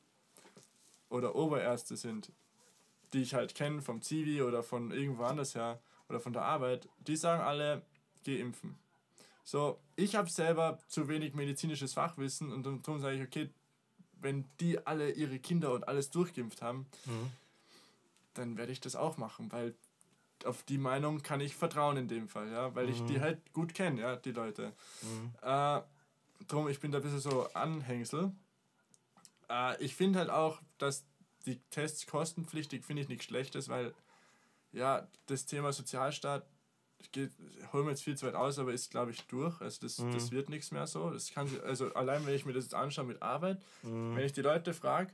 [1.09, 2.32] oder Oberärzte sind,
[3.13, 6.88] die ich halt kenne vom Zivi oder von irgendwo anders her oder von der Arbeit,
[6.99, 7.82] die sagen alle,
[8.24, 8.78] geh impfen.
[9.49, 13.49] So, ich habe selber zu wenig medizinisches Fachwissen und darum sage ich, okay,
[14.21, 17.31] wenn die alle ihre Kinder und alles durchgeimpft haben, Mhm.
[18.35, 19.73] dann werde ich das auch machen, weil
[20.45, 23.73] auf die Meinung kann ich vertrauen in dem Fall, ja, weil ich die halt gut
[23.73, 24.71] kenne, ja, die Leute.
[25.01, 25.33] Mhm.
[25.41, 25.81] Äh,
[26.47, 28.31] drum, ich bin da ein bisschen so Anhängsel.
[29.49, 31.07] Äh, ich finde halt auch, dass
[31.47, 33.95] die Tests kostenpflichtig finde ich nichts Schlechtes, weil
[34.73, 36.45] ja, das Thema Sozialstaat
[37.11, 37.31] geht,
[37.73, 39.59] holen wir jetzt viel zu weit aus, aber ist glaube ich durch.
[39.61, 40.11] Also das, Mhm.
[40.11, 41.09] das wird nichts mehr so.
[41.11, 44.15] Das kann, also allein wenn ich mir das jetzt anschaue mit Arbeit, Mhm.
[44.15, 45.13] wenn ich die Leute frage,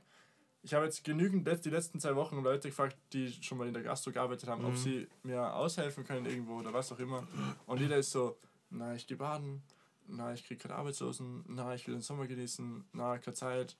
[0.62, 3.84] ich habe jetzt genügend die letzten zwei Wochen Leute gefragt, die schon mal in der
[3.84, 4.76] Gastro gearbeitet haben, ob Mhm.
[4.76, 7.26] sie mir aushelfen können irgendwo oder was auch immer.
[7.66, 8.36] Und jeder ist so,
[8.70, 9.62] na, ich gehe baden,
[10.08, 13.76] na, ich kriege gerade Arbeitslosen, na, ich will den Sommer genießen, na, keine Zeit.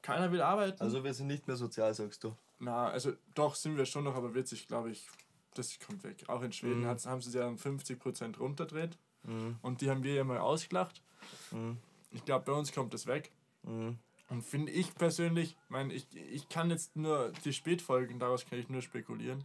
[0.00, 0.80] Keiner will arbeiten.
[0.82, 2.34] Also wir sind nicht mehr sozial, sagst du.
[2.58, 5.06] Na, also doch sind wir schon noch, aber wird sich, glaube ich,
[5.54, 6.24] das kommt weg.
[6.28, 6.86] Auch in Schweden Mhm.
[6.86, 9.56] haben sie es ja um 50% runterdreht Mhm.
[9.62, 11.02] und die haben wir ja mal ausgelacht.
[11.50, 11.78] Mhm.
[12.10, 13.30] Ich glaube, bei uns kommt das weg.
[13.62, 13.98] Mhm.
[14.30, 18.68] Und finde ich persönlich, mein, ich, ich kann jetzt nur die Spätfolgen, daraus kann ich
[18.68, 19.44] nur spekulieren,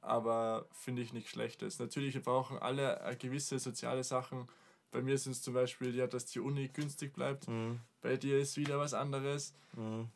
[0.00, 1.78] aber finde ich nichts Schlechtes.
[1.78, 4.48] Natürlich, wir brauchen alle äh, gewisse soziale Sachen.
[4.90, 7.48] Bei mir sind es zum Beispiel, ja, dass die Uni günstig bleibt.
[7.48, 7.80] Mhm.
[8.02, 9.52] Bei dir ist wieder was anderes.
[9.74, 10.08] Mhm.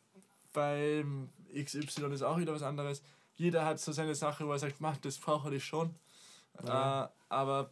[0.53, 3.01] Beim XY ist auch wieder was anderes.
[3.41, 5.95] Jeder hat so seine Sache, wo er sagt, mach, das brauche ich schon.
[6.63, 7.05] Ja.
[7.05, 7.71] Äh, aber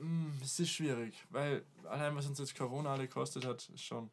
[0.00, 4.10] mh, es ist schwierig, weil allein was uns jetzt Corona alle gekostet hat, ist schon.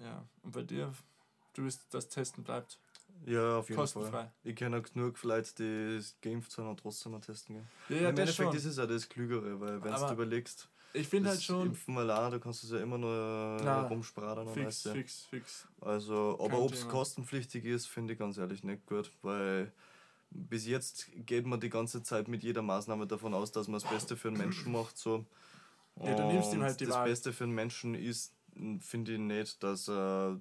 [0.00, 0.90] Ja, und bei dir,
[1.52, 2.78] du bist, das Testen bleibt
[3.26, 4.10] Ja, auf jeden kostenfrei.
[4.10, 4.32] Fall.
[4.42, 7.68] Ich kenne auch genug Leute, die geimpft sind und trotzdem mal testen gehen.
[7.90, 11.08] Ja, Im ja, das Endeffekt ist es auch das Klügere, weil wenn du überlegst, Ich
[11.08, 11.66] finde halt schon.
[11.66, 14.92] Impfen da kannst du es ja immer nur Na, rumspradern und Fix, weißt du.
[14.92, 15.68] fix, fix.
[15.82, 19.70] Also, aber ob es kostenpflichtig ist, finde ich ganz ehrlich nicht gut, weil
[20.30, 23.90] bis jetzt geht man die ganze Zeit mit jeder Maßnahme davon aus, dass man das
[23.90, 24.96] Beste für den Menschen macht.
[24.96, 25.26] So.
[26.02, 27.08] Ja, du nimmst ihm halt die Das Wahl.
[27.08, 28.34] Beste für den Menschen ist,
[28.80, 30.38] finde ich nicht, dass er,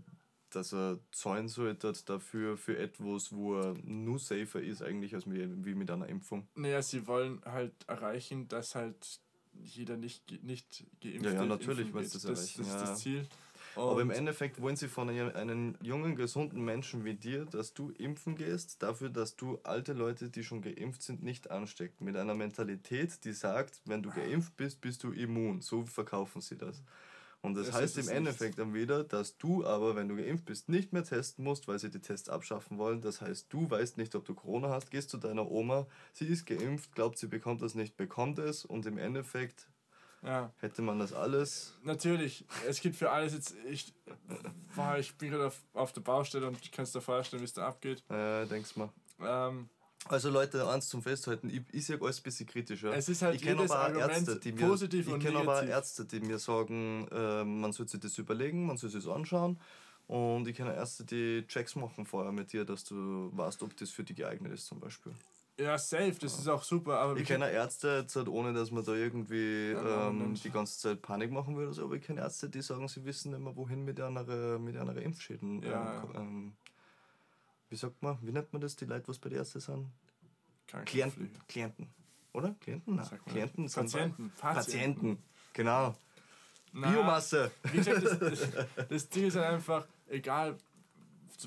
[0.51, 5.65] dass er zahlen sollte dafür für etwas, wo er nur safer ist eigentlich als wie,
[5.65, 6.47] wie mit einer Impfung.
[6.55, 9.19] Naja, sie wollen halt erreichen, dass halt
[9.61, 11.95] jeder nicht, nicht geimpft Ja, ja, natürlich geht.
[11.95, 12.79] das das, das ist ja.
[12.79, 13.27] das Ziel.
[13.75, 17.91] Aber im Und- Endeffekt wollen sie von einem, jungen, gesunden Menschen wie dir, dass du
[17.91, 22.01] impfen gehst, dafür, dass du alte Leute, die schon geimpft sind, nicht ansteckst.
[22.01, 25.61] Mit einer Mentalität, die sagt, wenn du geimpft bist, bist du immun.
[25.61, 26.81] So verkaufen sie das.
[27.41, 30.67] Und das, Das heißt im Endeffekt dann wieder, dass du aber, wenn du geimpft bist,
[30.67, 32.99] nicht mehr testen musst, weil sie die Tests abschaffen wollen.
[32.99, 36.45] Das heißt, du weißt nicht, ob du Corona hast, gehst zu deiner Oma, sie ist
[36.45, 39.68] geimpft, glaubt, sie bekommt das nicht, bekommt es und im Endeffekt
[40.23, 41.77] ja, hätte man das alles.
[41.83, 43.55] natürlich, es gibt für alles jetzt.
[43.69, 43.93] Ich,
[44.75, 47.45] boah, ich bin gerade auf, auf der Baustelle und ich kann es dir vorstellen, wie
[47.45, 48.03] es da abgeht.
[48.09, 48.89] Äh, denkst mal.
[49.21, 49.69] Ähm,
[50.07, 52.93] Also Leute, eins zum Festhalten, ich, ich sehe alles ein bisschen kritischer.
[52.93, 55.63] Es ist halt ich kenne aber Argument Ärzte, die mir, ich kenne aber.
[55.63, 59.59] Ärzte, die mir sagen, äh, man soll sich das überlegen, man soll sich das anschauen.
[60.07, 63.91] Und ich kenne Ärzte, die Checks machen vorher mit dir, dass du weißt, ob das
[63.91, 65.13] für dich geeignet ist zum Beispiel.
[65.59, 68.83] Ja, safe, das ist auch super, aber Ich kenne Ärzte, jetzt halt ohne dass man
[68.83, 72.61] da irgendwie Ja, ähm, die ganze Zeit Panik machen so, aber ich kenne Ärzte, die
[72.61, 74.23] sagen, sie wissen mehr, wohin mit einer,
[74.57, 75.61] mit einer Impfschäden.
[75.63, 76.53] Ja, ähm, ähm,
[77.69, 79.91] wie sagt man, wie nennt man das, die Leute, was bei den Ärzten sind?
[80.85, 81.31] Klienten.
[81.47, 81.89] Klienten.
[82.33, 82.55] Oder?
[82.61, 82.95] Klienten?
[82.95, 83.19] Nein.
[83.25, 84.31] Klienten sind Patienten.
[84.39, 85.23] Patienten.
[85.53, 85.95] Genau.
[86.71, 87.51] Na, Biomasse.
[87.63, 88.49] Wie gesagt, das, das,
[88.89, 90.57] das Ding ist halt einfach, egal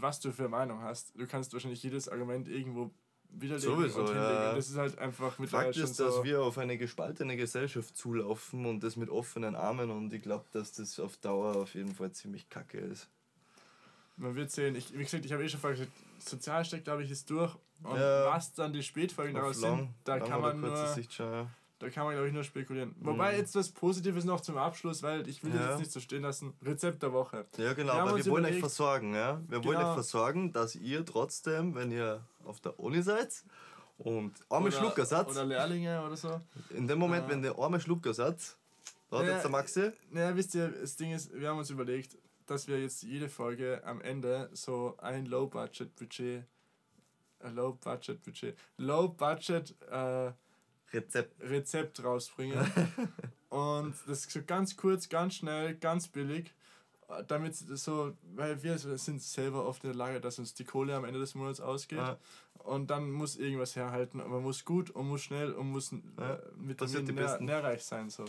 [0.01, 2.91] was du für eine Meinung hast, du kannst wahrscheinlich jedes Argument irgendwo
[3.35, 4.23] widerlegen Sowieso, und hinlegen.
[4.25, 4.55] ja.
[4.55, 8.67] Das ist halt einfach mittlerweile Fakt ist, dass so, wir auf eine gespaltene Gesellschaft zulaufen
[8.67, 12.13] und das mit offenen Armen und ich glaube, dass das auf Dauer auf jeden Fall
[12.13, 13.09] ziemlich kacke ist.
[14.17, 17.11] man wird sehen, ich, wie gesagt, ich habe eh schon vorher gesagt, Sozialsteck, glaube ich,
[17.11, 17.55] ist durch.
[17.83, 18.27] Und Ja.
[18.27, 21.51] was dann die Spätfolgen daraus sind, da kann man nur, Sicht schon, ja.
[21.83, 22.95] Da kann man, glaube ich, nur spekulieren.
[23.01, 25.71] Wobei jetzt was Positives noch zum Abschluss, weil ich will das Ja.
[25.71, 26.55] jetzt nicht so stehen lassen.
[26.65, 27.45] Rezept der Woche.
[27.57, 29.41] Ja, genau, Wir aber wir wollen euch versorgen, ja.
[29.49, 29.89] Wir wollen Genau.
[29.89, 33.43] euch versorgen, dass ihr trotzdem, wenn ihr auf der Uni seid
[33.99, 36.41] und arme Oder- Schlucker seid, Oder Lehrlinge oder so.
[36.71, 37.31] in dem Moment, Ja.
[37.31, 38.39] wenn ihr arme Schlucker seid,
[39.11, 42.17] da hat jetzt der Maxi, Naja, wisst ihr, das Ding ist, wir haben uns überlegt,
[42.47, 46.45] dass wir jetzt jede Folge am Ende so ein Low-Budget-Budget,
[47.43, 50.33] Low-Budget-Budget, Low-Budget äh,
[50.93, 51.41] Rezept.
[51.43, 52.59] Rezept rausbringen.
[53.49, 56.53] Und das so ganz kurz, ganz schnell, ganz billig.
[57.29, 61.05] Damit so, weil wir sind selber oft in der Lage, dass uns die Kohle am
[61.05, 61.99] Ende des Monats ausgeht.
[61.99, 62.17] Ja.
[62.55, 64.21] Und dann muss irgendwas herhalten.
[64.21, 67.25] Aber man muss gut und muss schnell und muss Ja, äh, mit passiert die nähr,
[67.25, 67.45] Besten.
[67.45, 68.09] nährreich sein.
[68.09, 68.25] So.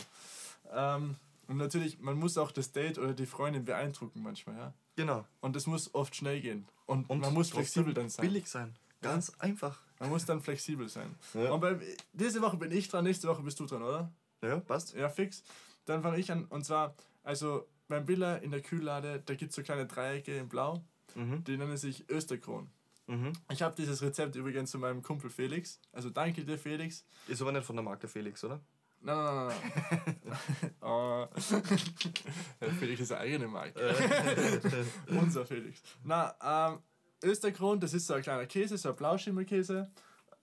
[0.70, 4.74] Ähm, und natürlich, man muss auch das Date oder die Freundin beeindrucken manchmal, ja.
[4.96, 5.24] Genau.
[5.40, 6.66] Und das muss oft schnell gehen.
[6.86, 8.26] Und, Und man muss flexibel dann sein.
[8.26, 8.74] Billig sein.
[9.04, 9.80] Ganz einfach.
[10.00, 11.14] Man muss dann flexibel sein.
[11.34, 11.52] Ja.
[11.52, 11.78] Und bei,
[12.12, 14.12] diese Woche bin ich dran, nächste Woche bist du dran, oder?
[14.42, 14.94] Ja, passt.
[14.94, 15.42] Ja, fix.
[15.84, 16.44] Dann fange ich an.
[16.46, 20.48] Und zwar, also beim Billa in der Kühllade, da gibt es so kleine Dreiecke in
[20.48, 20.84] Blau.
[21.14, 21.44] Mhm.
[21.44, 22.68] Die nennen sich Österkron.
[23.06, 23.32] Mhm.
[23.52, 25.80] Ich habe dieses Rezept übrigens zu meinem Kumpel Felix.
[25.92, 27.04] Also danke dir, Felix.
[27.28, 28.60] Ist aber nicht von der Marke Felix, oder?
[29.00, 29.54] Nein, nein,
[29.90, 30.70] nein, nein.
[30.80, 31.26] oh.
[32.80, 33.94] Felix ist eine eigene Marke.
[35.08, 35.82] Unser Felix.
[36.02, 36.78] Na, ähm,
[37.24, 39.90] Österkron, das ist so ein kleiner Käse, so ein Blauschimmelkäse.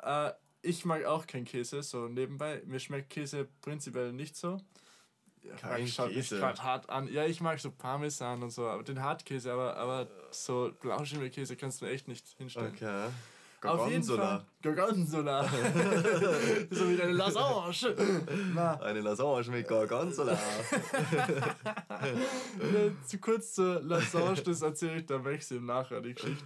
[0.03, 2.61] Äh, ich mag auch keinen Käse, so nebenbei.
[2.65, 4.57] Mir schmeckt Käse prinzipiell nicht so.
[5.57, 7.11] Kein Max schaut mich gerade hart an.
[7.11, 11.81] Ja, ich mag so Parmesan und so, aber den Hartkäse, aber, aber so Blauschimmelkäse kannst
[11.81, 12.73] du mir echt nicht hinstellen.
[12.75, 13.09] Okay.
[13.63, 14.17] Auf jeden Fall.
[14.63, 15.43] Gorgonzola.
[15.43, 15.43] Gorgonzola.
[16.71, 17.73] so wie deine Lasange.
[18.55, 20.33] Na, Eine Lasagne mit Gorgonzola.
[22.57, 26.43] ne, zu kurz zur Lasange, das erzähle ich dann Maxim nachher, die Geschichte.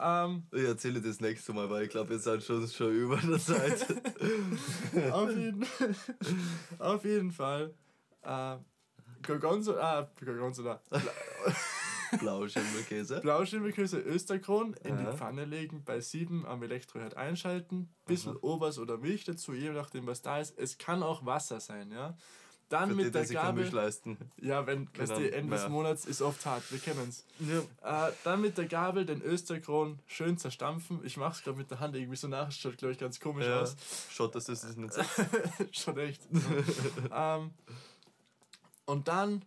[0.00, 3.38] Ähm, Ich erzähle das nächste Mal, weil ich glaube, wir sind schon, schon über der
[3.38, 3.86] Zeit.
[5.10, 5.66] auf, jeden,
[6.78, 7.74] auf jeden Fall.
[8.22, 8.56] Äh,
[9.26, 10.80] Gorgonzola, ah, Gorgonzola.
[12.18, 13.20] Blauschimmelkäse.
[13.20, 19.24] Blauschimmelkäse Österkron in die Pfanne legen, bei 7 am Elektroherd einschalten, bisschen Obers oder Milch
[19.24, 20.58] dazu, je nachdem was da ist.
[20.58, 22.16] Es kann auch Wasser sein, ja.
[22.70, 23.74] Dann Für die, mit die der Milch Gabel.
[23.74, 24.16] leisten.
[24.40, 25.68] Ja, wenn Genau, weißt du, Ende des ja.
[25.68, 27.24] Monats ist oft hart, wir kennen's.
[27.82, 28.08] Ja.
[28.08, 31.00] Äh, dann mit der Gabel den Österkron schön zerstampfen.
[31.04, 33.60] Ich mach's gerade mit der Hand irgendwie so nach, schaut glaube ich ganz komisch Ja.
[33.60, 33.76] aus.
[34.10, 35.02] Schaut, dass das das nicht so.
[35.72, 36.22] Schon echt.
[37.14, 37.50] ähm,
[38.86, 39.44] und dann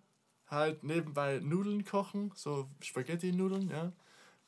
[0.47, 3.91] halt nebenbei Nudeln kochen, so Spaghetti-Nudeln, ja.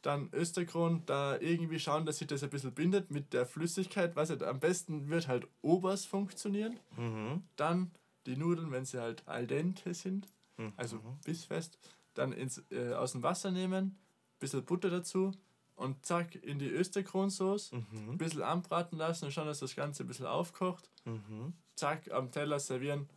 [0.02, 4.16] Dann Österkron, da irgendwie schauen, dass sich das ein bisschen bindet mit der Flüssigkeit.
[4.16, 6.80] Was halt am besten wird halt Obers funktionieren.
[6.96, 7.44] Mhm.
[7.58, 7.92] Dann
[8.26, 10.28] die Nudeln, wenn sie halt al dente sind,
[10.58, 10.72] Mhm.
[10.78, 11.78] also bissfest,
[12.14, 13.98] dann ins, äh, aus dem Wasser nehmen,
[14.40, 15.32] bisschen Butter dazu
[15.76, 18.18] und zack in die Österkronsoße, ein Mhm.
[18.18, 21.54] bisschen anbraten lassen und schauen, dass das Ganze ein bisschen aufkocht Mhm.
[21.76, 23.10] zack, am Teller servieren.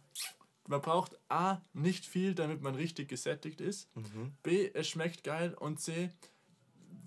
[0.69, 3.95] Man braucht A, nicht viel, damit man richtig gesättigt ist.
[3.97, 4.33] Mhm.
[4.43, 5.55] B, es schmeckt geil.
[5.55, 6.11] Und C,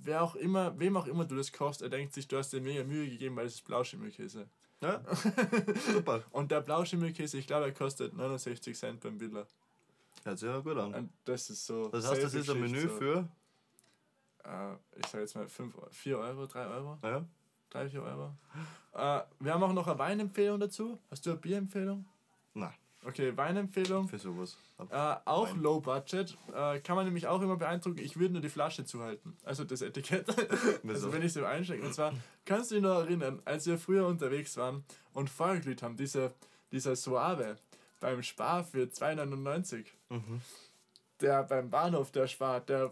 [0.02, 2.62] wer auch immer, wem auch immer du das kochst, er denkt sich, du hast dir
[2.62, 4.48] mega Mühe gegeben, weil es ist Blauschimmelkäse.
[4.82, 5.02] Ja.
[5.94, 6.24] Super.
[6.32, 9.48] Und der Blauschimmelkäse, ich glaube, er kostet 69 Cent beim Billa.
[10.24, 10.94] Hört sich ja gut an.
[10.94, 11.88] Und das ist so.
[11.90, 13.30] Das heißt, das ist ein Menü so, für.
[14.44, 17.26] Äh, ich sage jetzt mal 5, 4 Euro, 3 Euro, Ja.
[17.70, 18.36] 3, 4 Euro.
[18.94, 21.00] Äh, wir haben auch noch eine Weinempfehlung dazu.
[21.10, 22.06] Hast du eine Bierempfehlung?
[22.54, 22.74] Nein,
[23.08, 24.08] Okay, Weinempfehlung.
[24.08, 24.58] für sowas.
[24.90, 25.62] Äh, auch Wein.
[25.62, 26.36] Low Budget.
[26.54, 28.00] Äh, kann man nämlich auch immer beeindrucken.
[28.00, 29.38] Ich würde nur die Flasche zuhalten.
[29.44, 30.28] Also das Etikett.
[30.88, 31.86] also wenn ich sie einschenke.
[31.86, 32.14] Und zwar,
[32.46, 34.84] kannst du dich noch erinnern, als wir früher unterwegs waren
[35.14, 36.34] und vorgeglüht haben, dieser,
[36.72, 37.58] dieser Suave
[38.00, 39.86] beim Spar für 2,99.
[40.10, 40.42] Mhm.
[41.22, 42.92] Der beim Bahnhof, der Spar, der.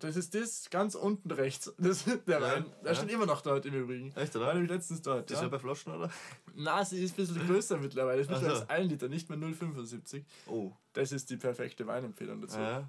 [0.00, 1.72] Das ist das ganz unten rechts.
[1.78, 2.66] Das, der Ja, Wein.
[2.82, 2.94] Der ja.
[2.94, 4.12] steht immer noch dort im Übrigen.
[4.16, 4.54] Echt, War oder?
[4.54, 5.30] nämlich letztens dort.
[5.30, 5.48] Ist ja Ja.
[5.48, 6.10] bei Flaschen, oder?
[6.54, 8.20] Na, sie ist ein bisschen größer mittlerweile.
[8.22, 10.24] Ist mittlerweile 1 Liter, nicht mehr 0,75.
[10.46, 10.72] Oh.
[10.94, 12.58] Das ist die perfekte Weinempfehlung dazu.
[12.58, 12.88] Ja.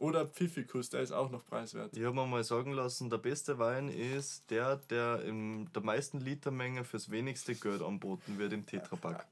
[0.00, 1.96] Oder Pfiffikus, der ist auch noch preiswert.
[1.96, 6.20] Ich habe mir mal sagen lassen, der beste Wein ist der, der in der meisten
[6.20, 9.26] Litermenge fürs wenigste Geld anboten wird im Tetrapack.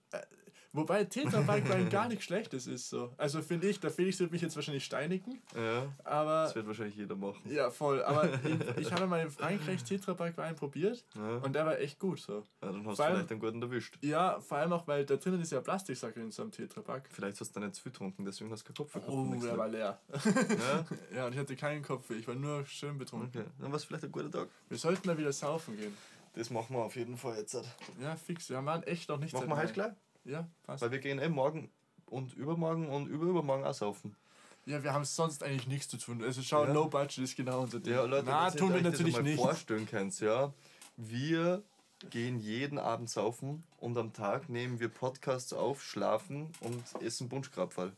[0.77, 3.13] Wobei Tetrapack Wein gar nicht schlechtes ist so.
[3.17, 6.97] Also finde ich, der Felix wird mich jetzt wahrscheinlich steinigen, Ja, aber das wird wahrscheinlich
[6.97, 7.41] jeder machen.
[7.51, 8.03] ja voll.
[8.05, 8.29] Aber
[8.77, 11.37] ich, ich habe mal in Frankreich Tetrapack Wein probiert Ja.
[11.39, 12.45] und der war echt gut so.
[12.63, 13.97] Ja, dann hast du Vor allem- vielleicht einen guten erwischt.
[14.03, 17.09] Ja, vor allem auch, weil da drinnen ist ja Plastiksack in so einem Tetrapack.
[17.11, 19.09] Vielleicht hast du nicht zu viel getrunken, deswegen hast du keinen Kopf gehabt.
[19.11, 19.99] Oh, der war leer.
[20.13, 20.85] Ja?
[21.17, 23.41] Ja, und ich hatte keinen Kopf, ich war nur schön betrunken.
[23.41, 24.49] Okay, dann war es vielleicht ein guter Tag.
[24.69, 25.97] Wir sollten da wieder saufen gehen.
[26.35, 27.57] Das machen wir auf jeden Fall jetzt.
[27.99, 28.51] Ja, fix.
[28.51, 29.93] Wir waren echt noch nicht Machen wir heute gleich?
[30.27, 30.83] Ja, passt.
[30.83, 31.71] Weil wir gehen eh morgen
[32.07, 34.15] und übermorgen und überübermorgen auch saufen.
[34.67, 36.23] Ja, wir haben sonst eigentlich nichts zu tun.
[36.25, 36.73] Also schau, Ja.
[36.73, 37.95] Low Budget ist genau unser Ding.
[37.95, 39.41] Ja, Leute, Na, tun wir euch das natürlich einmal nicht.
[39.43, 40.53] vorstellen könnt, ja.
[40.97, 41.63] Wir
[42.11, 47.93] gehen jeden Abend saufen und am Tag nehmen wir Podcasts auf, schlafen und essen Bunschkrapferl.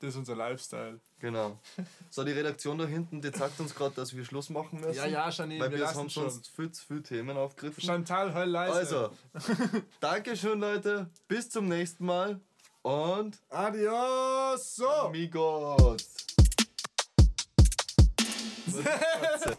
[0.00, 1.00] Das ist unser Lifestyle.
[1.18, 1.58] Genau.
[2.10, 4.94] So, die Redaktion da hinten, die sagt uns gerade, dass wir Schluss machen müssen.
[4.94, 6.30] Ja, ja, Janine, Weil wir wir haben schon.
[6.30, 7.82] sonst viel zu viele Themen aufgegriffen.
[7.82, 8.74] Chantal, heul leise.
[8.74, 9.10] Also,
[10.00, 11.10] Dankeschön, Leute.
[11.26, 12.40] Bis zum nächsten Mal
[12.82, 14.76] und Adios!
[14.76, 14.88] So!
[14.88, 15.96] Amigos.